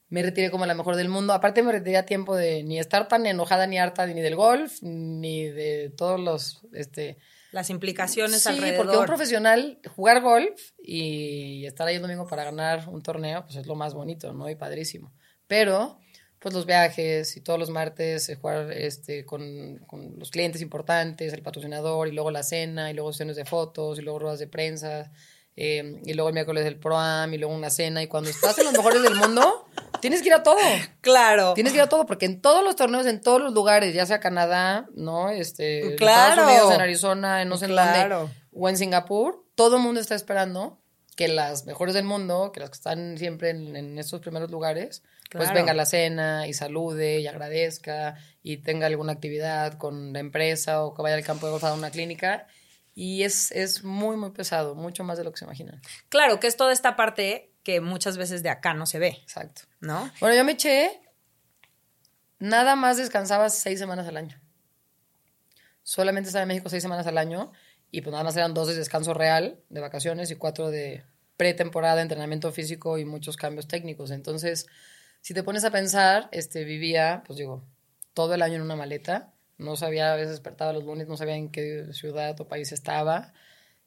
[0.10, 1.34] me retiré como la mejor del mundo.
[1.34, 4.82] Aparte me retiré a tiempo de ni estar tan enojada ni harta ni del golf,
[4.82, 6.62] ni de todos los...
[6.74, 7.18] Este,
[7.52, 8.86] Las implicaciones sí, alrededor.
[8.86, 13.56] porque un profesional, jugar golf y estar ahí el domingo para ganar un torneo, pues
[13.56, 14.50] es lo más bonito, ¿no?
[14.50, 15.12] Y padrísimo.
[15.48, 16.00] Pero,
[16.46, 21.34] pues los viajes y todos los martes eh, jugar este, con, con los clientes importantes,
[21.34, 24.46] el patrocinador, y luego la cena, y luego sesiones de fotos, y luego ruedas de
[24.46, 25.12] prensa,
[25.56, 28.66] eh, y luego el miércoles el ProAm, y luego una cena, y cuando estás en
[28.66, 29.66] los mejores del mundo,
[30.02, 30.60] tienes que ir a todo.
[31.02, 31.56] Claro.
[31.56, 34.06] Tienes que ir a todo, porque en todos los torneos, en todos los lugares, ya
[34.06, 35.32] sea Canadá, ¿no?
[35.32, 36.42] Este, en Claro.
[36.42, 38.30] Estados Unidos, en Arizona, en no sé en dónde, Claro.
[38.54, 40.80] o en Singapur, todo el mundo está esperando
[41.16, 45.02] que las mejores del mundo, que las que están siempre en, en estos primeros lugares,
[45.32, 45.54] pues Claro.
[45.56, 50.84] venga a la cena y salude y agradezca y tenga alguna actividad con la empresa
[50.84, 52.48] o que vaya al campo de golf a una clínica.
[52.94, 55.82] Y es, es muy, muy pesado, mucho más de lo que se imaginan.
[56.10, 59.64] Claro, que es toda esta parte que muchas veces de acá no se ve, Exacto.
[59.82, 60.10] ¿no?
[60.22, 61.02] Bueno, yo me eché,
[62.40, 64.40] nada más descansaba seis semanas al año.
[65.84, 67.52] Solamente estaba en México seis semanas al año
[67.98, 71.04] y pues nada más eran dos de descanso real, de vacaciones, y cuatro de
[71.38, 74.12] pretemporada, entrenamiento físico y muchos cambios técnicos.
[74.12, 74.68] Entonces,
[75.22, 77.64] si te pones a pensar, este, vivía, pues digo,
[78.14, 79.34] todo el año en una maleta.
[79.58, 83.34] No sabía, a veces despertaba los lunes, no sabía en qué ciudad o país estaba.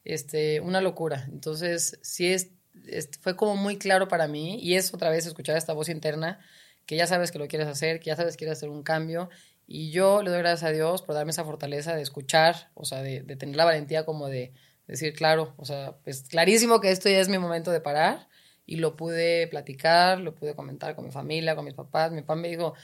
[0.05, 1.27] Este, una locura.
[1.31, 2.51] Entonces, sí es,
[2.87, 6.39] es- fue como muy claro para mí y es otra vez escuchar esta voz interna
[6.87, 9.29] que ya sabes que lo quieres hacer, que ya sabes que quieres hacer un cambio
[9.69, 13.03] y yo le doy gracias a Dios por darme esa fortaleza de escuchar, o sea,
[13.03, 14.53] de, de tener la valentía como de
[14.87, 18.29] decir, claro, o sea, pues clarísimo que esto ya es mi momento de parar
[18.65, 22.13] y lo pude platicar, lo pude comentar con mi familia, con mis papás.
[22.13, 22.75] Mi papá me dijo,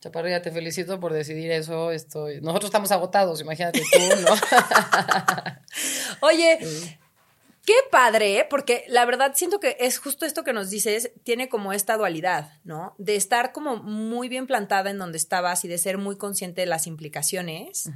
[0.00, 1.92] Chaparrilla, te felicito por decidir eso.
[1.92, 2.40] Estoy...
[2.40, 4.34] Nosotros estamos agotados, imagínate tú, ¿no?
[6.26, 6.58] Oye,
[7.64, 11.72] qué padre, porque la verdad siento que es justo esto que nos dices, tiene como
[11.72, 12.94] esta dualidad, ¿no?
[12.98, 16.66] De estar como muy bien plantada en donde estabas y de ser muy consciente de
[16.66, 17.90] las implicaciones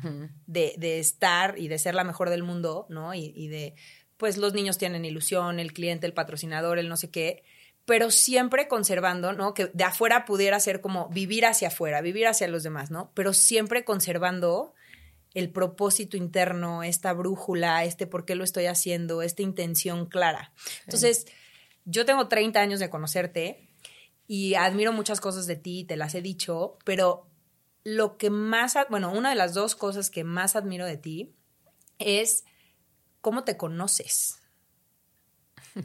[0.46, 3.14] de, de estar y de ser la mejor del mundo, ¿no?
[3.14, 3.74] Y, y de,
[4.16, 7.42] pues los niños tienen ilusión, el cliente, el patrocinador, el no sé qué,
[7.84, 9.54] pero siempre conservando, ¿no?
[9.54, 13.10] Que de afuera pudiera ser como vivir hacia afuera, vivir hacia los demás, ¿no?
[13.14, 14.74] Pero siempre conservando
[15.34, 20.52] el propósito interno, esta brújula, este por qué lo estoy haciendo, esta intención clara.
[20.84, 21.26] Entonces,
[21.84, 23.68] yo tengo 30 años de conocerte
[24.26, 27.28] y admiro muchas cosas de ti, te las he dicho, pero
[27.82, 31.34] lo que más, bueno, una de las dos cosas que más admiro de ti
[31.98, 32.44] es
[33.20, 34.38] cómo te conoces.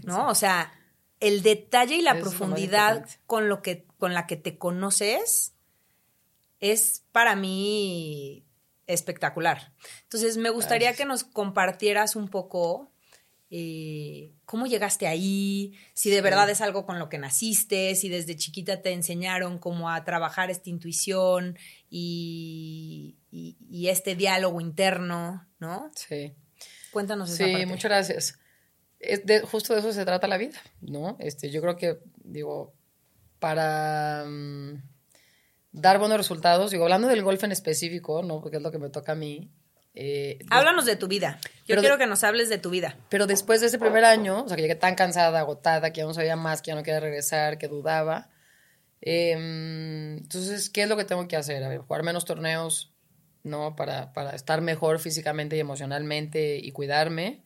[0.03, 0.29] ¿No?
[0.29, 0.71] O sea,
[1.19, 5.53] el detalle y la es profundidad con lo que con la que te conoces
[6.59, 8.45] es para mí
[8.89, 9.73] espectacular.
[10.03, 10.97] Entonces, me gustaría Gracias.
[10.97, 12.91] que nos compartieras un poco
[13.51, 16.21] eh, cómo llegaste ahí, si de Sí.
[16.21, 20.51] verdad es algo con lo que naciste, si desde chiquita te enseñaron cómo a trabajar
[20.51, 21.57] esta intuición
[21.89, 25.91] y, y- y este diálogo interno, ¿no?
[25.95, 26.33] Sí.
[26.91, 27.65] Cuéntanos esa Sí, parte.
[27.65, 28.39] muchas gracias.
[28.99, 31.15] Es de, justo de eso se trata la vida, ¿no?
[31.19, 32.73] Este, yo creo que, digo,
[33.39, 34.83] para mm,
[35.71, 38.41] dar buenos resultados, digo, hablando del golf en específico, ¿no?
[38.41, 39.51] Porque es lo que me toca a mí.
[39.93, 41.39] eh, Háblanos de tu vida.
[41.41, 42.95] Yo Pero quiero que nos hables de tu vida.
[43.09, 46.05] Pero después de ese primer año, o sea, que llegué tan cansada, agotada, que ya
[46.05, 48.29] no sabía más, que ya no quería regresar, que dudaba.
[49.01, 51.63] eh, entonces, ¿qué es lo que tengo que hacer?
[51.63, 52.91] A ver, jugar menos torneos,
[53.43, 53.75] ¿no?
[53.75, 57.43] Para, para estar mejor físicamente y emocionalmente y cuidarme.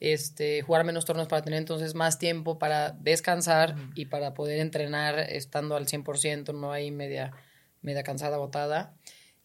[0.00, 5.18] Este, jugar menos torneos para tener entonces más tiempo para descansar y para poder entrenar
[5.18, 7.32] estando al 100%, no ahí media,
[7.82, 8.94] media cansada, agotada.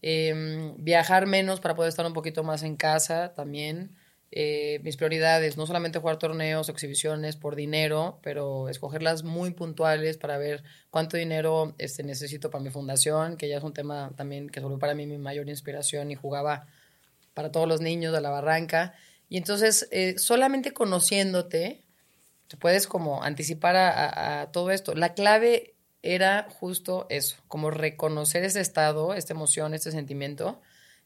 [0.02, 3.96] Eh, viajar menos para poder estar un poquito más en casa también.
[4.32, 10.38] Eh, mis prioridades, no solamente jugar torneos, exhibiciones por dinero, pero escogerlas muy puntuales para
[10.38, 14.60] ver cuánto dinero este, necesito para mi fundación, que ya es un tema también que
[14.62, 16.68] fue para mí mi mayor inspiración y jugaba
[17.34, 18.94] para todos los niños de la barranca.
[19.30, 21.84] Y entonces, eh, solamente conociéndote,
[22.48, 24.96] te puedes como anticipar a- a todo esto.
[24.96, 25.75] La clave
[26.06, 30.62] era justo eso, como reconocer ese estado, esta emoción, este sentimiento,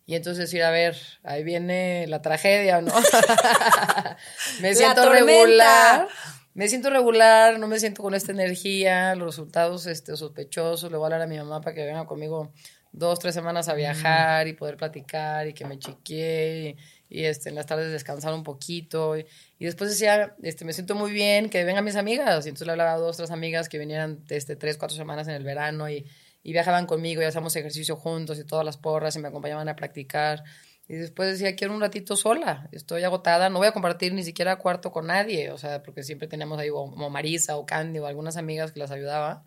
[0.06, 2.94] y entonces decir, a ver, ahí viene la tragedia, ¿no?
[4.62, 6.08] me siento regular,
[6.54, 11.06] me siento regular, no me siento con esta energía, los resultados este, sospechosos, le voy
[11.06, 12.52] a hablar a mi mamá para que venga conmigo
[12.92, 16.78] dos, tres semanas a viajar y poder platicar y que me chequee y,
[17.10, 19.18] este, en las tardes descansar un poquito.
[19.18, 19.26] Y,
[19.60, 22.46] después decía, este, me siento muy bien, que vengan mis amigas.
[22.46, 25.34] Y entonces le hablaba a dos, tres amigas que vinieran este, tres, cuatro semanas en
[25.36, 26.06] el verano y,
[26.44, 29.76] y viajaban conmigo y hacíamos ejercicio juntos y todas las porras y me acompañaban a
[29.76, 30.44] practicar.
[30.88, 34.58] Y después decía, quiero un ratito sola, estoy agotada, no voy a compartir ni siquiera
[34.58, 38.38] cuarto con nadie, o sea, porque siempre teníamos ahí como Marisa o Candy o algunas
[38.38, 39.46] amigas que las ayudaba.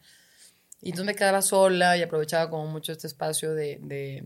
[0.85, 3.79] Y entonces me quedaba sola y aprovechaba como mucho este espacio de...
[3.81, 4.25] De,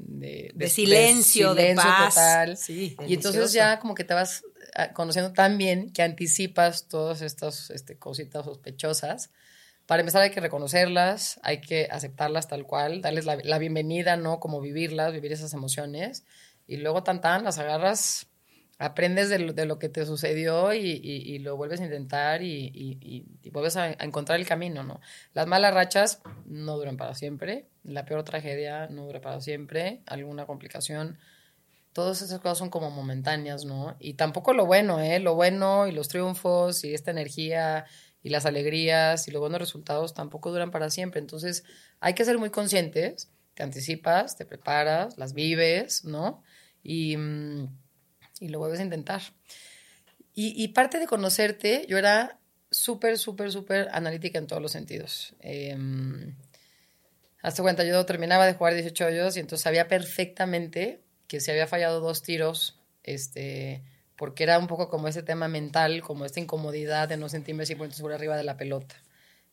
[0.55, 2.15] de, silencio, de, paz.
[2.15, 2.59] total.
[2.69, 4.43] y entonces ya como que te vas
[4.75, 9.31] ah, conociendo tan bien que anticipas todas estas este, cositas sospechosas.
[9.85, 14.41] Para empezar hay que reconocerlas, hay que aceptarlas tal cual, darles la, la bienvenida, ¿no?
[14.41, 16.25] Como vivirlas, vivir esas emociones.
[16.67, 18.29] Y luego tan tan las agarras
[18.79, 22.71] aprendes de lo, de lo, que te sucedió y, y, lo vuelves a intentar y,
[22.75, 25.01] y vuelves a, encontrar el camino, ¿no?
[25.33, 30.45] Las malas rachas no duran para siempre, la peor tragedia no dura para siempre, alguna
[30.47, 31.19] complicación,
[31.93, 33.97] todas esas cosas son como momentáneas, ¿no?
[33.99, 35.21] Y tampoco lo bueno, ¿eh?
[35.21, 37.87] Lo bueno y los triunfos y esta energía
[38.23, 41.65] y las alegrías y los buenos resultados tampoco duran para siempre, entonces
[42.01, 46.43] hay que ser muy conscientes, te anticipas, te preparas, las vives, ¿no?
[46.83, 47.17] Y...
[47.17, 47.86] Mm,
[48.41, 49.23] y lo vuelves a intentar.
[50.39, 52.39] Y, parte de conocerte, yo era
[52.71, 55.35] súper, súper, súper analítica en todos los sentidos.
[55.41, 55.75] Eh,
[57.41, 61.67] hasta cuenta, yo terminaba de jugar 18 hoyos y entonces sabía perfectamente que si había
[61.67, 63.83] fallado dos tiros, este,
[64.17, 67.93] porque era un poco como ese tema mental, como esta incomodidad de no sentirme 100%
[67.93, 68.97] segura arriba de la pelota.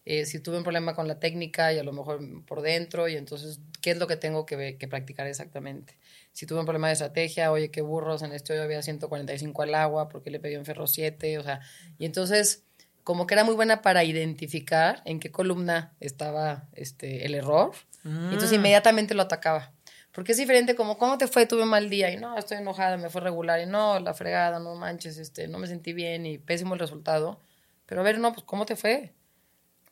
[0.05, 3.15] Eh, si tuve un problema con la técnica y a lo mejor por dentro, y
[3.15, 5.95] entonces, ¿qué es lo que tengo que, que practicar exactamente?
[6.33, 9.75] si tuve un problema de estrategia, oye, qué burros, en este hoyo había 145 al
[9.75, 11.61] agua, porque le pedí en ferro 7, o sea,
[11.99, 12.63] y entonces
[13.03, 17.71] como que era muy buena para identificar en qué columna estaba este, el error,
[18.03, 18.55] entonces mm.
[18.55, 19.71] inmediatamente lo atacaba.
[20.11, 21.47] Porque es diferente como, ¿cómo te fue?
[21.47, 24.59] Tuve un mal día y no, estoy enojada, me fue regular y no, la fregada,
[24.59, 27.39] no manches, este, no me sentí bien y pésimo el resultado.
[27.87, 29.11] Pero a ver, no, pues ¿cómo te fue?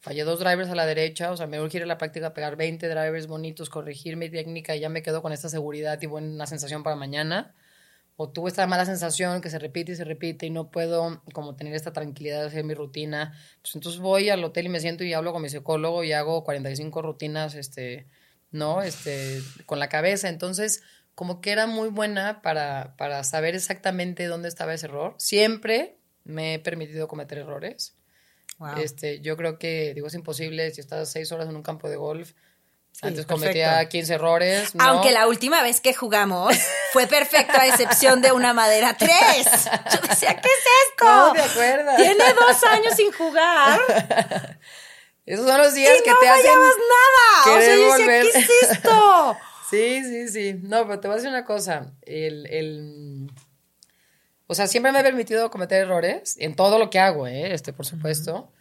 [0.01, 2.55] Fallé dos drivers a la derecha, o sea, me urgí ir a la práctica pegar
[2.55, 6.47] 20 drivers bonitos, corregir mi técnica y ya me quedo con esta seguridad y buena
[6.47, 7.55] sensación para mañana.
[8.17, 11.55] O tuve esta mala sensación que se repite y se repite y no puedo como
[11.55, 13.33] tener esta tranquilidad de hacer mi rutina.
[13.61, 16.43] Pues entonces voy al hotel y me siento y hablo con mi psicólogo y hago
[16.43, 18.07] 45 rutinas, este,
[18.51, 18.81] ¿no?
[18.81, 20.29] Este, con la cabeza.
[20.29, 20.83] Entonces,
[21.15, 25.15] como que era muy buena para, para saber exactamente dónde estaba ese error.
[25.17, 27.95] Siempre me he permitido cometer errores
[28.78, 31.95] este, yo creo que, digo, es imposible si estás seis horas en un campo de
[31.95, 32.32] golf.
[33.02, 34.71] antes cometía 15 errores.
[34.80, 36.56] Aunque la última vez que jugamos
[36.93, 39.12] fue perfecto a excepción de una madera 3.
[39.93, 41.06] Yo decía, ¿qué es esto?
[41.06, 41.97] No te acuerdas.
[41.97, 43.80] Tiene dos años sin jugar.
[45.26, 46.52] Esos son los días y que no te hacen.
[46.52, 47.58] nada.
[47.58, 49.38] O sea, yo decía, ¿qué es esto?
[49.69, 50.60] sí, sí, sí.
[50.63, 51.93] No, pero te voy a decir una cosa.
[52.02, 53.32] El, el
[54.51, 57.53] o sea, siempre me he permitido cometer errores en todo lo que hago, ¿eh?
[57.53, 58.51] Este, por supuesto.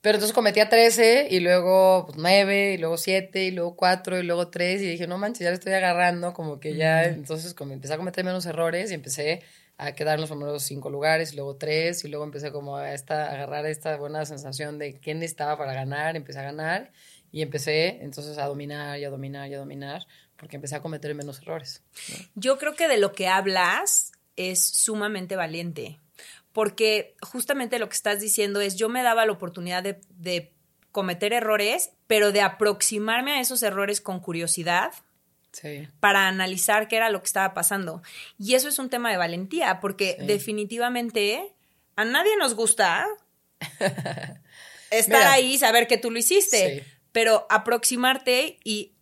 [0.00, 4.22] Pero entonces cometía 13 y luego pues, 9 y luego 7 y luego 4 y
[4.22, 7.72] luego 3 y dije, no manches, ya le estoy agarrando, como que ya, entonces como
[7.72, 9.42] empecé a cometer menos errores y empecé
[9.76, 12.94] a quedar en los primeros 5 lugares y luego 3 y luego empecé como a,
[12.94, 16.92] esta, agarrar esta buena sensación de quién estaba para ganar, empecé a ganar
[17.32, 21.12] y empecé entonces a dominar y a dominar y a dominar porque empecé a cometer
[21.16, 21.82] menos errores.
[22.36, 25.98] Yo creo que de lo que hablas es sumamente valiente,
[26.52, 30.52] porque justamente lo que estás diciendo es, yo me daba la oportunidad de,
[30.90, 34.92] cometer errores, pero de aproximarme a esos errores con curiosidad,
[36.00, 38.02] para analizar qué era lo que estaba pasando.
[38.38, 41.54] Y eso es un tema de valentía, porque definitivamente
[41.96, 43.06] a nadie nos gusta
[44.90, 48.92] estar ahí y saber que tú lo hiciste, pero aproximarte y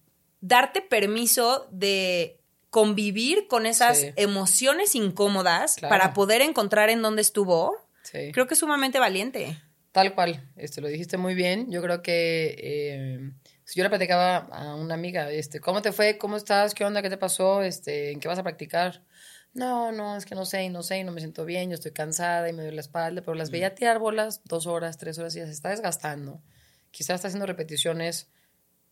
[0.40, 2.39] darte permiso de
[2.70, 7.76] convivir con esas emociones incómodas para poder encontrar en dónde estuvo,
[8.32, 9.60] creo que es sumamente valiente.
[9.92, 11.70] Tal cual, este, lo dijiste muy bien.
[11.70, 13.32] Yo creo que eh,
[13.74, 16.16] yo le platicaba a una amiga, este, ¿cómo te fue?
[16.16, 16.74] ¿Cómo estás?
[16.74, 17.02] ¿Qué onda?
[17.02, 17.62] ¿Qué te pasó?
[17.62, 19.02] Este, ¿En qué vas a practicar?
[19.52, 22.48] No, no, es que no sé, no sé, no me siento bien, yo estoy cansada
[22.48, 25.40] y me duele la espalda, pero las veía tirar bolas dos horas, tres horas y
[25.40, 26.40] ya se está desgastando.
[26.92, 28.28] Quizás está haciendo repeticiones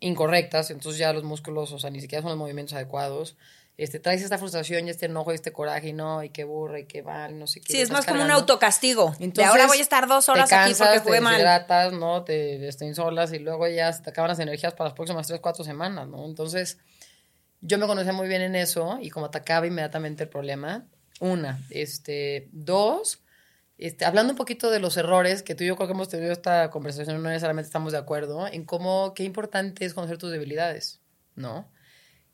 [0.01, 3.37] incorrectas, entonces ya los músculos, o sea, ni siquiera son los movimientos adecuados
[3.79, 6.81] este, traes esta frustración y este enojo y este coraje y no, y qué burra
[6.81, 7.73] y qué mal, no sé qué.
[7.73, 9.15] Sí, es más como un autocastigo.
[9.21, 11.37] Entonces, ahora voy a estar dos horas aquí porque jugué mal.
[11.37, 12.25] Te hidratas, ¿no?
[12.25, 15.39] Te, te insolas y luego ya se te acaban las energías para las próximas tres,
[15.41, 16.25] cuatro semanas, ¿no?
[16.27, 16.79] Entonces,
[17.61, 20.85] yo me conocía muy bien en eso y como atacaba inmediatamente el problema.
[21.21, 23.23] Una, este, dos,
[23.77, 26.33] este, hablando un poquito de los errores, que tú y yo creo que hemos tenido
[26.33, 31.01] esta conversación, no necesariamente estamos de acuerdo, en cómo, qué importante es conocer tus debilidades,
[31.37, 31.71] ¿no?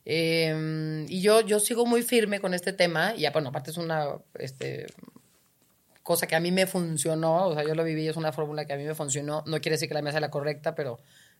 [0.05, 4.09] Em, y yo, yo sigo muy firme con este tema, y bueno, aparte es una
[4.35, 4.85] este,
[6.03, 8.73] cosa que a mí me funcionó, o sea, yo lo viví, es una fórmula que
[8.73, 10.99] a mí me funcionó, no quiere decir que la mía sea la correcta, pero,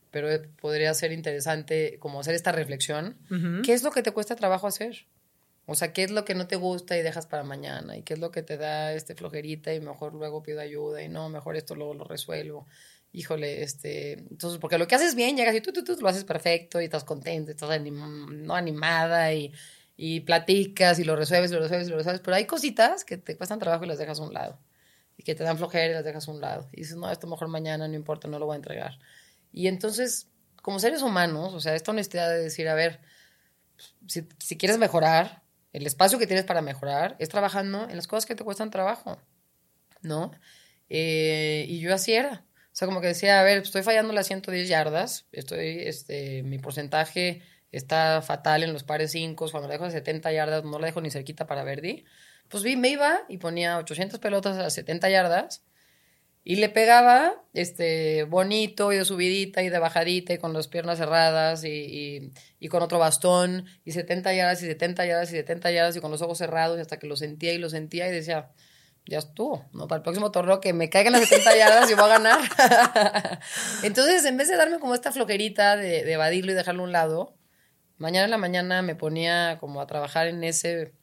[0.09, 0.27] pero
[0.59, 3.15] podría ser interesante como hacer esta reflexión.
[3.63, 5.05] ¿Qué es lo que te cuesta trabajo hacer?
[5.67, 7.97] O sea, ¿qué es lo que no te gusta y dejas para mañana?
[7.97, 11.09] ¿Y qué es lo que te da este flojerita y mejor luego pido ayuda y
[11.09, 12.67] no, mejor esto luego lo resuelvo?
[13.15, 16.25] Híjole, este, entonces, porque lo que haces bien, llegas y tú, tú, tú lo haces
[16.25, 19.53] perfecto y estás contento, estás no animada y,
[19.95, 23.59] y platicas y lo resuelves, lo resuelves, lo resuelves, pero hay cositas que te cuestan
[23.59, 24.59] trabajo y las dejas a un lado
[25.17, 27.27] y que te dan flojera y las dejas a un lado y dices, no, esto
[27.27, 28.99] mejor mañana, no importa, no lo voy a entregar.
[29.53, 30.27] Y entonces,
[30.61, 32.99] como seres humanos, o sea, esta honestidad de decir, a ver,
[34.07, 35.41] si, si quieres mejorar,
[35.71, 39.17] el espacio que tienes para mejorar es trabajando en las cosas que te cuestan trabajo,
[40.01, 40.31] ¿no?
[40.89, 42.45] Eh, y yo así era.
[42.75, 46.59] O sea, como que decía, a ver, estoy fallando las 110 yardas, estoy, este, mi
[46.59, 50.87] porcentaje está fatal en los pares 5, cuando la dejo de 70 yardas no la
[50.87, 52.03] dejo ni cerquita para Verdi.
[52.49, 55.63] Pues vi, me iba y ponía 800 pelotas a 70 yardas
[56.43, 60.97] y le pegaba este, bonito y de subidita y de bajadita y con las piernas
[60.97, 65.95] cerradas y, y, con otro bastón y 70 yardas y 70 yardas y 70 yardas
[65.95, 68.51] y con los ojos cerrados hasta que lo sentía y lo sentía y decía,
[69.07, 69.87] ya estuvo, ¿no?
[69.87, 72.39] Para el próximo torneo que me caigan las 70 yardas y voy a ganar.
[73.83, 77.35] Entonces, en vez de darme como esta flojerita de, evadirlo y dejarlo a un lado,
[77.97, 80.93] mañana en la mañana me ponía como a trabajar en ese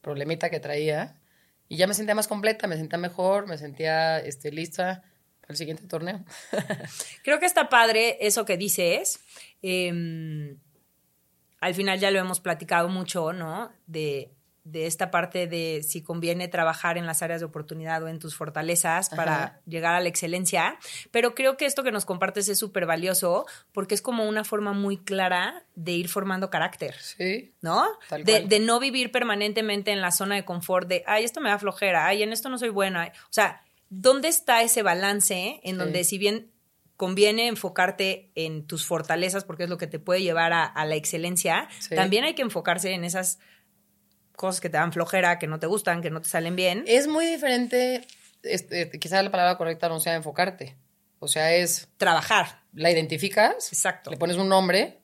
[0.00, 1.20] problemita que traía
[1.68, 5.02] y ya me sentía más completa, me sentía mejor, me sentía este, lista
[5.40, 6.24] para el siguiente torneo.
[7.22, 9.20] Creo que está padre eso que dices.
[9.62, 10.56] Eh,
[11.60, 13.70] al final ya lo hemos platicado mucho, ¿no?
[13.86, 14.32] De
[14.70, 18.34] de esta parte de si conviene trabajar en las áreas de oportunidad o en tus
[18.34, 20.78] fortalezas para llegar a la excelencia.
[21.10, 24.72] Pero creo que esto que nos compartes es súper valioso porque es como una forma
[24.72, 26.94] muy clara de ir formando carácter.
[27.00, 27.52] Sí.
[27.60, 27.86] ¿No?
[28.24, 31.58] De, de, no vivir permanentemente en la zona de confort de, ay, esto me da
[31.58, 33.12] flojera, ay, en esto no soy buena.
[33.24, 36.50] O sea, ¿dónde está ese balance en donde si bien
[37.00, 41.66] conviene enfocarte en tus fortalezas porque es lo que te puede llevar a, la excelencia,
[41.88, 43.38] también hay que enfocarse en esas
[44.40, 46.82] cosas que te dan flojera, que no te gustan, que no te salen bien.
[46.86, 48.06] Es muy diferente,
[48.42, 50.78] este, quizás la palabra correcta no sea enfocarte.
[51.18, 51.88] O sea, es...
[51.98, 52.62] Trabajar.
[52.72, 53.70] La identificas.
[53.70, 54.10] Exacto.
[54.10, 55.02] Le pones un nombre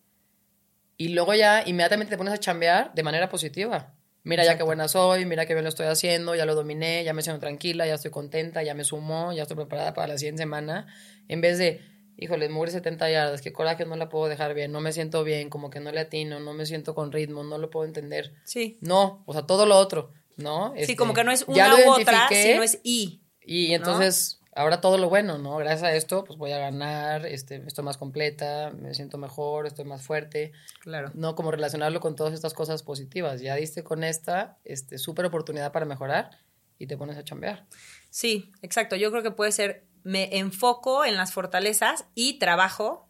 [0.97, 3.93] y luego ya inmediatamente te pones a chambear de manera positiva.
[4.23, 7.13] Mira ya qué buena soy, mira qué bien lo estoy haciendo, ya lo dominé, ya
[7.13, 10.45] me siento tranquila, ya estoy contenta, ya me sumo, ya estoy preparada para la siguiente
[10.45, 10.87] semana.
[11.29, 11.83] En vez de,
[12.17, 15.51] híjole, mover 70 yardas, qué coraje, no la puedo dejar bien, no me siento bien,
[15.51, 18.35] como que no le atino, no me siento con ritmo, no lo puedo entender.
[18.45, 18.79] Sí.
[18.81, 20.75] No, o sea, todo lo otro, ¿no?
[20.85, 23.21] sí, como este, que no es una u otra, sino es y.
[23.43, 25.57] Y entonces, ahora todo lo bueno, ¿no?
[25.59, 29.85] Gracias a esto, pues voy a ganar, este, estoy más completa, me siento mejor, estoy
[29.85, 30.53] más fuerte.
[30.81, 31.13] Claro.
[31.15, 33.41] No, como relacionarlo con todas estas cosas positivas.
[33.41, 36.31] Ya diste con esta, este, súper oportunidad para mejorar
[36.79, 37.67] y te pones a chambear.
[38.11, 38.97] Sí, exacto.
[38.97, 43.09] Yo creo que puede ser me enfoco en las fortalezas y trabajo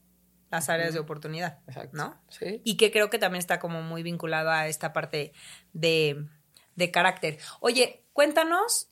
[0.50, 1.94] las áreas de oportunidad, Exacto.
[1.94, 2.22] ¿no?
[2.30, 2.62] Sí.
[2.64, 5.34] Y que creo que también está como muy vinculado a esta parte
[5.74, 6.24] de,
[6.74, 7.36] de carácter.
[7.60, 8.88] Oye, cuéntanos,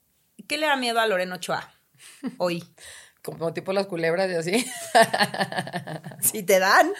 [0.46, 1.72] ¿qué le da miedo a Loreno Ochoa
[2.36, 2.62] hoy?
[3.24, 4.70] como tipo las culebras y así.
[6.20, 6.92] si te dan.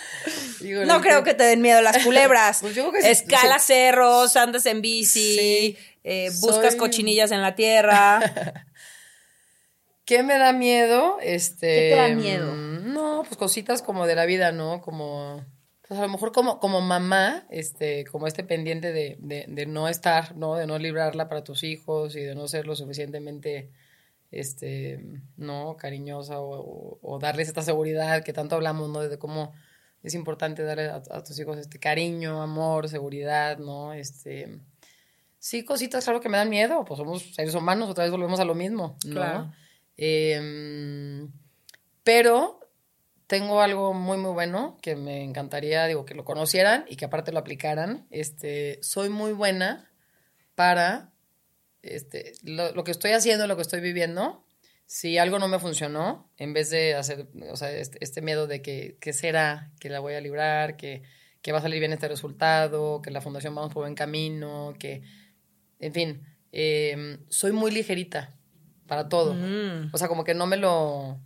[0.86, 2.58] no creo que te den miedo las culebras.
[2.62, 8.64] pues yo que Escalas cerros, andas en bici, eh, buscas cochinillas en la tierra.
[10.04, 11.18] ¿Qué me da miedo?
[11.22, 12.52] Este, ¿Qué te da miedo?
[12.52, 14.82] Mm, no, pues cositas como de la vida, ¿no?
[14.82, 15.42] Como,
[15.88, 19.88] pues a lo mejor como, como mamá, este, como este pendiente de, de, de no
[19.88, 20.56] estar, ¿no?
[20.56, 23.70] De no librarla para tus hijos y de no ser lo suficientemente,
[24.30, 25.00] este,
[25.38, 25.76] ¿no?
[25.78, 29.00] Cariñosa o, o, darles esta seguridad que tanto hablamos, ¿no?
[29.00, 29.54] De cómo
[30.02, 33.94] es importante darle a, a, tus hijos este cariño, amor, seguridad, ¿no?
[33.94, 34.60] Este,
[35.38, 38.44] sí, cositas, claro que me dan miedo, pues somos seres humanos, otra vez volvemos a
[38.44, 39.14] lo mismo, ¿no?
[39.14, 39.52] Claro.
[39.96, 41.30] Em,
[42.02, 42.60] pero
[43.26, 47.32] tengo algo muy, muy bueno que me encantaría, digo, que lo conocieran y que aparte
[47.32, 48.06] lo aplicaran.
[48.10, 49.90] Este, soy muy buena
[50.54, 51.12] para
[51.82, 54.44] este, lo, que estoy haciendo, lo que estoy viviendo.
[54.86, 58.60] Si algo no me funcionó, en vez de hacer, o sea, este, este miedo de
[58.60, 61.02] que, que, será, que la voy a librar, que,
[61.40, 65.02] que va a salir bien este resultado, que la fundación vamos por buen camino, que,
[65.78, 66.22] en fin,
[66.52, 68.36] em, soy muy ligerita
[68.86, 69.34] para todo.
[69.34, 69.90] Mm.
[69.92, 71.20] O sea, como que no me lo...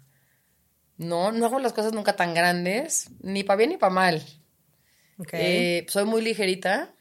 [0.96, 4.22] No, no hago las cosas nunca tan grandes, ni para bien ni para mal.
[5.32, 6.94] Eh, soy muy ligerita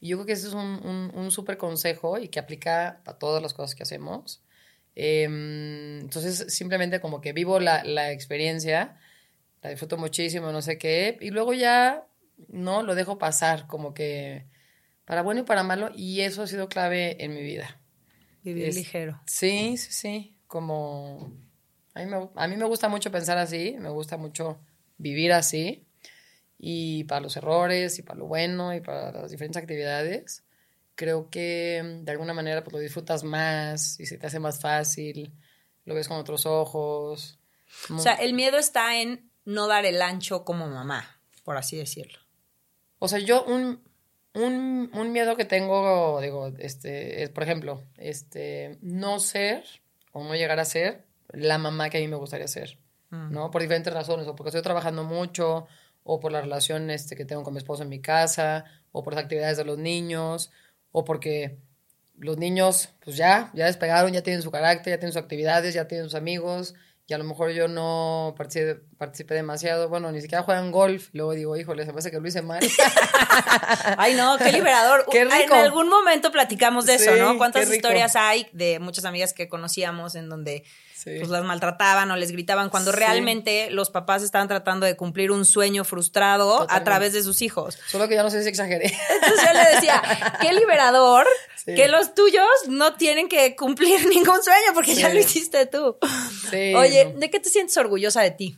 [0.00, 3.42] y yo creo que ese es un, un, súper consejo y que aplica para todas
[3.42, 4.42] las cosas que hacemos.
[4.94, 8.98] Em, entonces, simplemente como que vivo la, la experiencia,
[9.62, 12.06] la disfruto muchísimo, no sé qué, y luego ya,
[12.48, 14.46] no, lo dejo pasar, como que
[15.04, 17.77] para bueno y para malo, y eso ha sido clave en mi vida.
[18.54, 19.20] Vivir ligero.
[19.26, 21.32] Sí, sí, sí, como...
[21.94, 24.60] A mí, me, a mí me gusta mucho pensar así, me gusta mucho
[24.98, 25.84] vivir así,
[26.58, 30.44] y para los errores, y para lo bueno, y para las diferentes actividades
[30.98, 34.60] creo que mm, de alguna manera pues, lo disfrutas más y se te hace más
[34.60, 35.32] fácil,
[35.86, 37.38] lo ves con otros ojos.
[37.88, 42.18] O sea, el miedo está en no dar el ancho como mamá, por así decirlo.
[42.98, 43.80] O sea, yo un,
[44.34, 49.64] un, un miedo que tengo, digo, este, es, por ejemplo, este, no ser
[50.12, 52.78] o no llegar a ser la mamá que a mí me gustaría ser,
[53.10, 53.32] mm.
[53.32, 53.50] ¿no?
[53.50, 55.66] Por diferentes razones, o porque estoy trabajando mucho,
[56.04, 59.14] o por la relación este, que tengo con mi esposo en mi casa, o por
[59.14, 60.50] las actividades de los niños,
[60.92, 61.58] o porque
[62.16, 65.86] los niños, pues ya, ya despegaron, ya tienen su carácter, ya tienen sus actividades, ya
[65.86, 66.74] tienen sus amigos,
[67.10, 71.56] y a lo mejor yo no participé, demasiado, bueno, ni siquiera juegan golf, luego digo,
[71.56, 72.60] híjole, se hace que lo hice mal.
[73.96, 75.06] Ay, no, qué liberador.
[75.10, 75.54] Qué rico.
[75.54, 77.38] En algún momento platicamos de eso, ¿no?
[77.38, 80.64] ¿Cuántas historias hay de muchas amigas que conocíamos en donde
[81.04, 85.44] pues las maltrataban o les gritaban cuando realmente los papás estaban tratando de cumplir un
[85.44, 87.78] sueño frustrado a través de sus hijos.
[87.86, 88.92] Solo que ya no sé si exageré.
[89.22, 90.02] Entonces yo le decía,
[90.40, 91.26] qué liberador
[91.64, 95.96] que los tuyos no tienen que cumplir ningún sueño porque ya lo hiciste tú.
[96.52, 98.56] Oye, ¿de qué te sientes orgullosa de ti?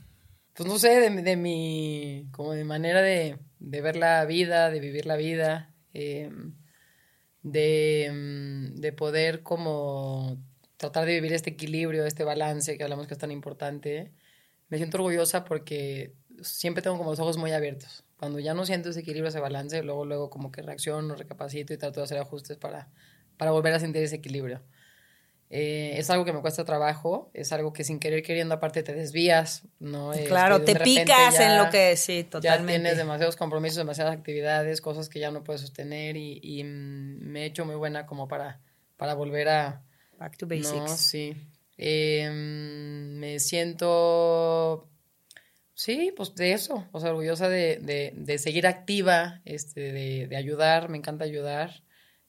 [0.54, 5.16] Pues no sé, de, mi, como de manera de, ver la vida, de vivir la
[5.16, 6.54] vida, em,
[7.42, 10.38] de, em, de poder como
[10.80, 14.12] tratar de vivir este equilibrio, este balance que hablamos que es tan importante.
[14.70, 18.02] Me siento orgullosa porque siempre tengo como los ojos muy abiertos.
[18.16, 21.76] Cuando ya no siento ese equilibrio, ese balance, luego, luego como que reacciono, recapacito y
[21.76, 22.88] trato de hacer ajustes para,
[23.36, 24.62] para volver a sentir ese equilibrio.
[25.50, 28.94] Eh, es algo que me cuesta trabajo, es algo que sin querer queriendo aparte te
[28.94, 30.12] desvías, ¿no?
[30.28, 32.72] Claro, te picas en lo que sí, totalmente.
[32.72, 37.42] Ya tienes demasiados compromisos, demasiadas actividades, cosas que ya no puedes sostener y, y me
[37.42, 38.60] he hecho muy buena como para,
[38.96, 39.82] para volver a,
[40.20, 40.74] Back to basics.
[40.74, 41.34] No, sí.
[41.78, 44.86] Em, me siento,
[45.72, 50.90] sí, pues de eso, o sea, orgullosa de, de, seguir activa, este, de, de, ayudar,
[50.90, 51.82] me encanta ayudar.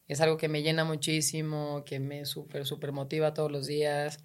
[0.07, 4.23] Es algo que me llena muchísimo, que me súper, súper motiva todos los días.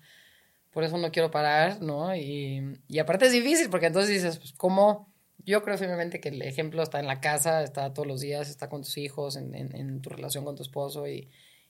[0.70, 2.14] Por eso no quiero parar, ¿no?
[2.14, 5.12] Y, y aparte es difícil, porque entonces dices, pues, ¿cómo?
[5.44, 8.68] Yo creo firmemente que el ejemplo está en la casa, está todos los días, está
[8.68, 11.28] con tus hijos, en, en, en tu relación con tu esposo y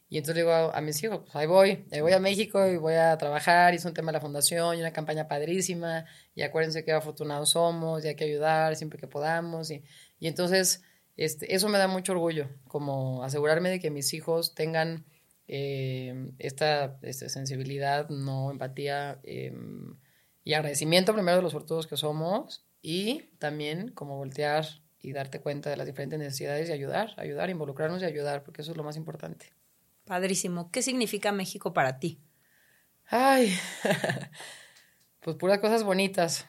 [0.08, 2.94] y entonces digo a, mis hijos, pues ahí voy, ahí voy a México y voy
[2.94, 6.04] a trabajar, hice un tema de la fundación y una campaña padrísima,
[6.34, 9.70] y acuérdense que afortunados somos y hay que ayudar siempre que podamos.
[9.70, 9.82] Y,
[10.20, 10.82] y entonces
[11.16, 15.06] este, eso me da mucho orgullo, como asegurarme de que mis hijos tengan
[15.48, 19.96] eh, esta, esta, sensibilidad, no empatía em,
[20.44, 24.66] y agradecimiento primero de los fortunados que somos y también como voltear
[25.00, 28.72] y darte cuenta de las diferentes necesidades y ayudar, ayudar, involucrarnos y ayudar, porque eso
[28.72, 29.55] es lo más importante.
[30.06, 30.70] Padrísimo.
[30.70, 32.22] ¿Qué significa México para ti?
[33.08, 33.52] Ay,
[35.20, 36.46] pues puras cosas bonitas.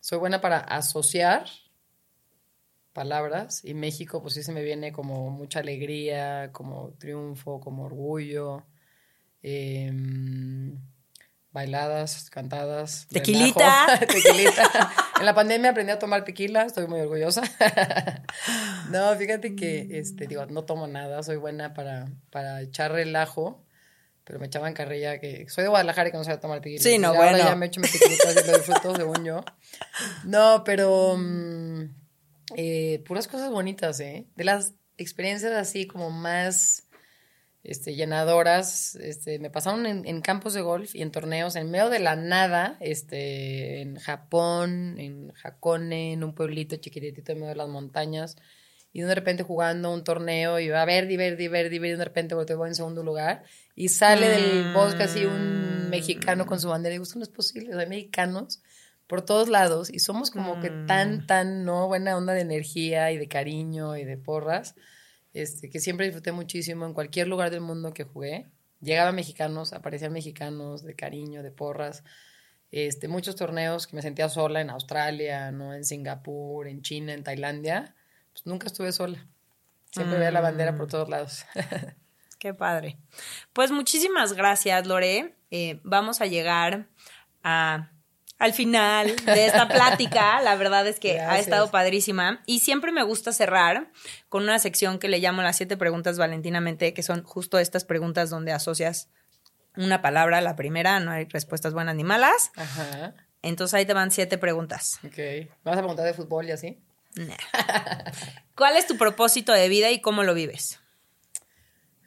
[0.00, 1.46] Soy buena para asociar
[2.92, 8.66] palabras y México pues sí se me viene como mucha alegría, como triunfo, como orgullo.
[9.42, 10.78] Em,
[11.52, 13.06] bailadas, cantadas.
[13.10, 13.98] Tequilita.
[14.00, 14.92] tequilita.
[15.18, 17.42] En la pandemia aprendí a tomar tequila, estoy muy orgullosa.
[18.90, 23.64] no, fíjate que, este, digo, no tomo nada, soy buena para, para echar relajo,
[24.24, 26.82] pero me echaban carrilla que soy de Guadalajara y que no sabía tomar tequila.
[26.82, 27.32] Sí, no, bueno.
[27.32, 29.44] Ahora ya me echo mi tequilita y lo disfruto, según yo.
[30.24, 31.82] No, pero mm,
[32.56, 34.26] eh, puras cosas bonitas, ¿eh?
[34.36, 36.84] De las experiencias así como más
[37.62, 41.98] este, llenadoras, este, me pasaron en, campos de golf y en torneos en medio de
[41.98, 47.68] la nada, este, en Japón, en Hakone, en un pueblito chiquitito en medio de las
[47.68, 48.36] montañas,
[48.92, 52.04] y de repente jugando un torneo y va a ver, ver, ver, ver, y de
[52.04, 53.44] repente voy en segundo lugar
[53.76, 55.90] y sale del bosque así un mm.
[55.90, 58.62] mexicano con su bandera y digo, esto no es posible, hay mexicanos
[59.06, 61.26] por todos lados y somos como que tan, mm.
[61.26, 61.86] tan, ¿no?
[61.86, 64.74] Buena onda de energía y de cariño y de porras
[65.32, 68.46] este, que siempre disfruté muchísimo en cualquier lugar del mundo que jugué.
[68.80, 72.02] Llegaban mexicanos, aparecían mexicanos de cariño, de porras.
[72.70, 75.74] Este, muchos torneos que me sentía sola en Australia, ¿no?
[75.74, 77.94] en Singapur, en China, en Tailandia.
[78.32, 79.26] Pues nunca estuve sola.
[79.90, 80.90] Siempre veía la bandera por mm.
[80.90, 81.44] todos lados.
[82.38, 82.96] Qué padre.
[83.52, 85.36] Pues muchísimas gracias, Lore.
[85.50, 86.88] Eh, vamos a llegar
[87.42, 87.90] a
[88.40, 90.40] al final de esta plática.
[90.42, 92.42] La verdad es que ha estado padrísima.
[92.46, 93.92] Y siempre me gusta cerrar
[94.28, 98.30] con una sección que le llamo las siete preguntas valentinamente, que son justo estas preguntas
[98.30, 99.08] donde asocias
[99.76, 102.50] una palabra la primera, no hay respuestas buenas ni malas.
[102.56, 103.14] Ajá.
[103.42, 104.98] Entonces ahí te van siete preguntas.
[105.04, 105.18] Ok.
[105.18, 106.80] ¿Me vas a preguntar de fútbol y así?
[107.16, 107.36] Nah.
[108.56, 110.80] ¿Cuál es tu propósito de vida y cómo lo vives?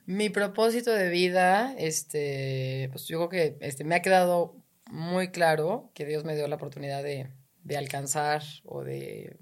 [0.06, 4.63] Mi propósito de vida, este, pues yo creo que este, me ha quedado
[4.94, 7.32] muy claro que Dios me dio la oportunidad de,
[7.64, 9.38] de alcanzar o de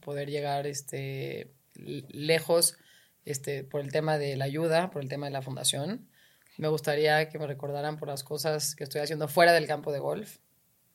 [0.00, 2.78] poder llegar este, lejos
[3.26, 6.08] este, por el tema de la ayuda, por el tema de la fundación.
[6.56, 9.98] Me gustaría que me recordaran por las cosas que estoy haciendo fuera del campo de
[9.98, 10.38] golf,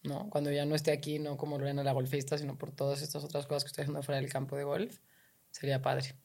[0.02, 0.28] ¿no?
[0.32, 3.46] Cuando ya no esté aquí, no como Lorena la golfista, sino por todas estas otras
[3.46, 4.98] cosas que estoy haciendo fuera del campo de golf.
[5.52, 6.16] Sería padre.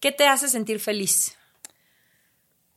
[0.00, 1.34] ¿Qué te hace sentir feliz?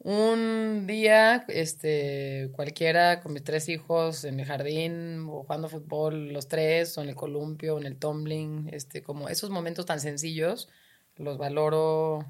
[0.04, 6.47] Un día, este, cualquiera, con mis tres hijos en el jardín, o jugando fútbol los
[6.47, 10.70] tres, o en el columpio, o en el tumbling, este, como esos momentos tan sencillos,
[11.18, 12.26] los valoro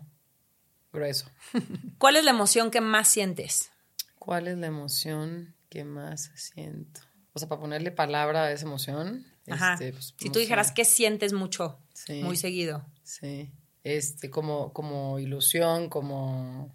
[0.91, 1.27] grueso.
[1.97, 3.71] ¿Cuál es la emoción que más sientes?
[4.19, 6.99] ¿Cuál es la emoción que más siento?
[7.31, 9.25] O sea, para ponerle palabra a esa emoción.
[9.49, 9.73] Ajá.
[9.73, 12.21] este, pues, si tú dijeras que sientes mucho, Sí.
[12.21, 12.85] muy seguido.
[13.03, 13.51] Sí.
[13.83, 16.73] Este, como, como ilusión, como.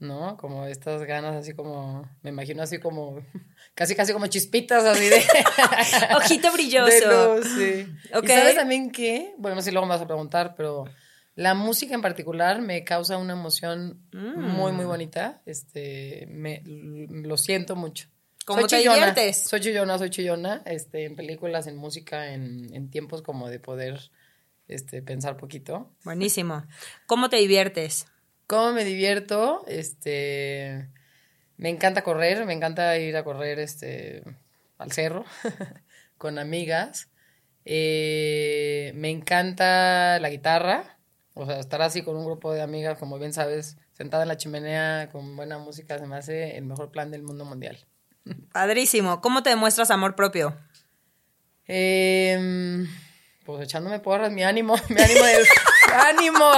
[0.00, 0.36] ¿No?
[0.38, 2.08] Como estas ganas, así como.
[2.22, 3.20] Me imagino así como.
[3.74, 5.22] Casi, casi como chispitas, así de.
[6.16, 6.90] Ojito brilloso.
[6.90, 7.86] de luz, sí.
[8.22, 9.32] ¿Y sabes también qué?
[9.38, 10.84] Bueno, no sé si luego me vas a preguntar, pero.
[11.36, 14.40] La música en particular me causa una emoción Mm.
[14.42, 15.40] muy, muy bonita.
[15.46, 18.08] Este, me, lo siento mucho.
[18.44, 19.44] ¿Cómo te chillona, diviertes?
[19.44, 24.10] Soy chillona, soy chillona, este, en películas, en música, en, en tiempos como de poder
[24.66, 25.92] este, pensar poquito.
[26.04, 26.64] Buenísimo.
[27.06, 28.06] ¿Cómo te diviertes?
[28.50, 29.62] ¿Cómo me divierto?
[29.68, 30.88] Este,
[31.56, 34.24] me encanta correr, me encanta ir a correr este,
[34.76, 35.24] al cerro
[36.18, 37.10] con amigas.
[37.64, 40.98] Eh, me encanta la guitarra,
[41.34, 44.36] o sea, estar así con un grupo de amigas, como bien sabes, sentada en la
[44.36, 47.78] chimenea con buena música, se me hace el mejor plan del mundo mundial.
[48.52, 49.20] Padrísimo.
[49.20, 50.56] ¿Cómo te demuestras amor propio?
[51.68, 52.88] Em,
[53.52, 55.44] pues echándome porras, mi ánimo, mi ánimo de
[55.92, 56.50] ánimo.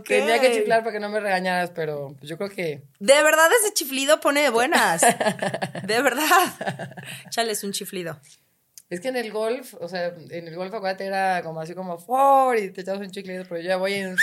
[0.06, 3.48] Tenía que chiflar para que no me regañaras, pero pues, yo creo que De verdad
[3.62, 5.02] ese chiflido pone de buenas.
[5.02, 6.26] De verdad.
[7.26, 8.18] Échales un chiflido.
[8.88, 11.98] es que en el golf, o sea, en el golf acuérdate era como así como
[11.98, 14.16] for y te echabas un chiclito, pero yo ya voy en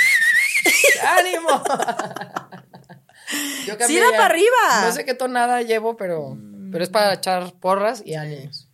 [1.17, 1.63] ánimo.
[3.65, 4.85] Yo Sí, era para arriba.
[4.85, 6.37] No sé qué tonada llevo, pero,
[6.71, 8.66] pero es para echar porras y ánimos.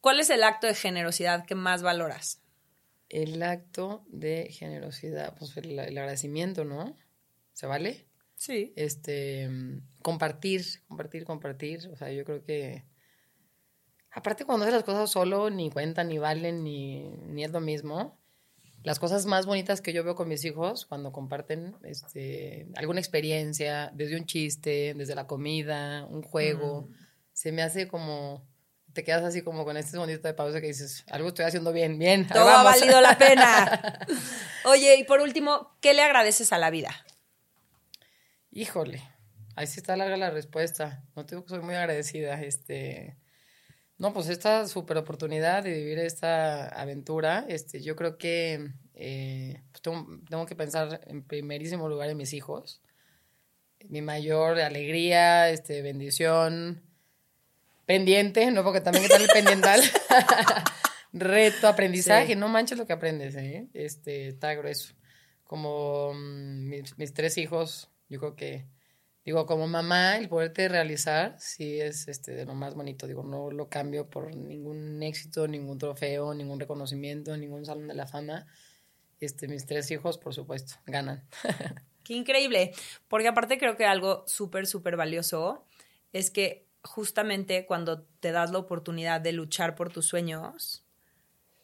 [0.00, 2.42] ¿Cuál es el acto de generosidad que más valoras?
[3.08, 6.96] El acto de generosidad, pues el, el agradecimiento, ¿no?
[7.52, 8.06] ¿Se vale?
[8.40, 8.72] Sí.
[8.74, 11.90] este mm, compartir, compartir, compartir.
[11.92, 12.86] O sea, yo creo que
[14.10, 18.18] aparte cuando haces las cosas solo, ni cuentan, ni valen, ni, ni es lo mismo.
[18.82, 23.92] Las cosas más bonitas que yo veo con mis hijos cuando comparten este, alguna experiencia,
[23.94, 26.88] desde un chiste, desde la comida, un juego,
[27.34, 28.48] se me hace como,
[28.92, 31.98] te quedas así como con este segundito de pausa que dices, algo estoy haciendo bien,
[31.98, 32.26] bien.
[32.26, 32.80] Todo ha vamos".
[32.80, 34.06] valido la pena.
[34.64, 36.90] Oye, y por último, ¿qué le agradeces a la vida?
[38.50, 39.02] Híjole,
[39.56, 41.04] ahí sí está larga la respuesta.
[41.14, 42.40] No te digo que soy muy agradecida.
[42.42, 43.16] Este,
[43.98, 49.82] no, pues esta super oportunidad de vivir esta aventura, este, yo creo que eh, pues
[49.82, 52.82] tengo, tengo que pensar en primerísimo lugar en mis hijos.
[53.88, 56.82] Mi mayor alegría, este, bendición,
[57.90, 59.80] pendiente, no porque también tal el pendiental.
[61.12, 62.36] Reto, aprendizaje, Sí.
[62.36, 63.66] no manches lo que aprendes, ¿eh?
[63.74, 64.94] Este, está grueso.
[65.42, 68.68] Como mm, mis, mis tres hijos, yo creo que,
[69.24, 73.08] digo, como mamá, el poderte realizar, sí es este, de lo más bonito.
[73.08, 78.06] Digo, no lo cambio por ningún éxito, ningún trofeo, ningún reconocimiento, ningún salón de la
[78.06, 78.46] fama.
[79.18, 81.26] Este, mis tres hijos, por supuesto, ganan.
[82.04, 82.70] Qué increíble.
[83.08, 85.66] Porque aparte creo que algo súper, súper valioso
[86.12, 90.82] es que justamente cuando te das la oportunidad de luchar por tus sueños,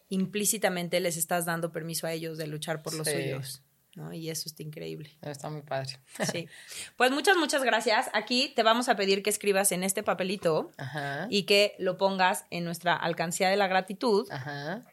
[0.09, 3.13] implícitamente les estás dando permiso a ellos de luchar por los Sí.
[3.13, 3.61] suyos.
[3.95, 4.13] ¿no?
[4.13, 5.17] Y eso está increíble.
[5.23, 5.97] Está muy padre.
[6.31, 6.47] Sí.
[6.97, 8.11] Pues muchas, muchas gracias.
[8.13, 11.25] Aquí te vamos a pedir que escribas en este papelito Ajá.
[11.31, 14.83] y que lo pongas en nuestra alcancía de la gratitud Ajá.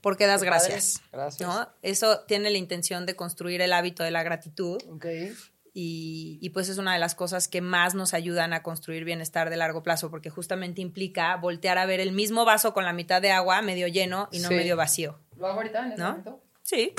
[0.00, 1.02] porque das gracias.
[1.10, 1.48] Gracias.
[1.48, 1.68] ¿no?
[1.82, 5.06] Eso tiene la intención de construir el hábito de la gratitud Ok.
[5.80, 9.48] Y, y, pues es una de las cosas que más nos ayudan a construir bienestar
[9.48, 13.22] de largo plazo porque justamente implica voltear a ver el mismo vaso con la mitad
[13.22, 14.54] de agua medio lleno y no Sí.
[14.54, 15.20] medio vacío.
[15.36, 16.08] ¿Lo hago ahorita en este ¿No?
[16.10, 16.42] momento?
[16.62, 16.94] Sí.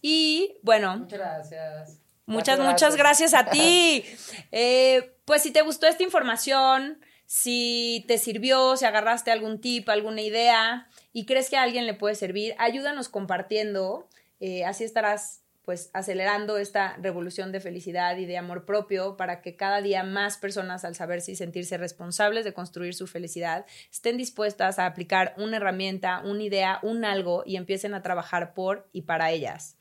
[0.00, 1.98] Y bueno, Muchas gracias.
[2.24, 2.72] Muchas, Gracias.
[2.72, 4.04] muchas gracias a ti.
[4.52, 10.20] Eh, pues si te gustó esta información, si te sirvió, si agarraste algún tip, alguna
[10.20, 14.08] idea y crees que a alguien le puede servir, ayúdanos compartiendo.
[14.38, 19.56] Eh, así estarás pues acelerando esta revolución de felicidad y de amor propio para que
[19.56, 24.78] cada día más personas al saber si sentirse responsables de construir su felicidad estén dispuestas
[24.78, 29.30] a aplicar una herramienta, una idea, un algo y empiecen a trabajar por y para
[29.30, 29.76] ellas.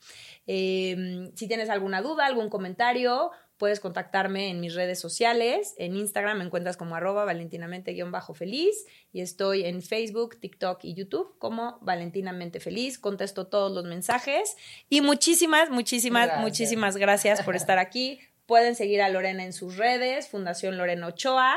[0.45, 3.31] Em, si tienes alguna duda, algún comentario,
[3.61, 5.75] puedes contactarme en mis redes sociales.
[5.77, 11.77] En Instagram me encuentras como arroba valentinamente-feliz y estoy en Facebook, TikTok y YouTube como
[11.81, 12.97] Valentinamente Feliz.
[12.97, 14.57] Contesto todos los mensajes
[14.89, 18.19] y muchísimas, muchísimas, muchísimas gracias por estar aquí.
[18.47, 21.55] Pueden seguir a Lorena en sus redes, Fundación Lorena Ochoa.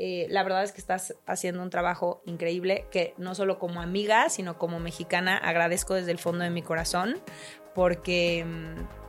[0.00, 4.28] Eh, la verdad es que estás haciendo un trabajo increíble que no solo como amiga,
[4.28, 7.22] sino como mexicana agradezco desde el fondo de mi corazón
[7.76, 9.03] porque mm,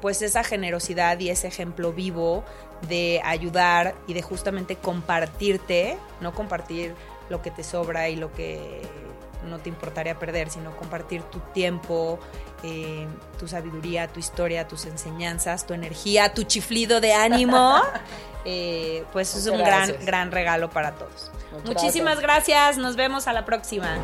[0.00, 2.44] pues esa generosidad y ese ejemplo vivo
[2.88, 6.94] de ayudar y de justamente compartirte, no compartir
[7.28, 8.82] lo que te sobra y lo que
[9.48, 12.18] no te importaría perder, sino compartir tu tiempo,
[12.62, 13.06] eh,
[13.38, 17.80] tu sabiduría, tu historia, tus enseñanzas, tu energía, tu chiflido de ánimo,
[18.44, 21.30] eh, pues es un gran, gran regalo para todos.
[21.64, 23.98] Muchísimas gracias, nos vemos a la próxima.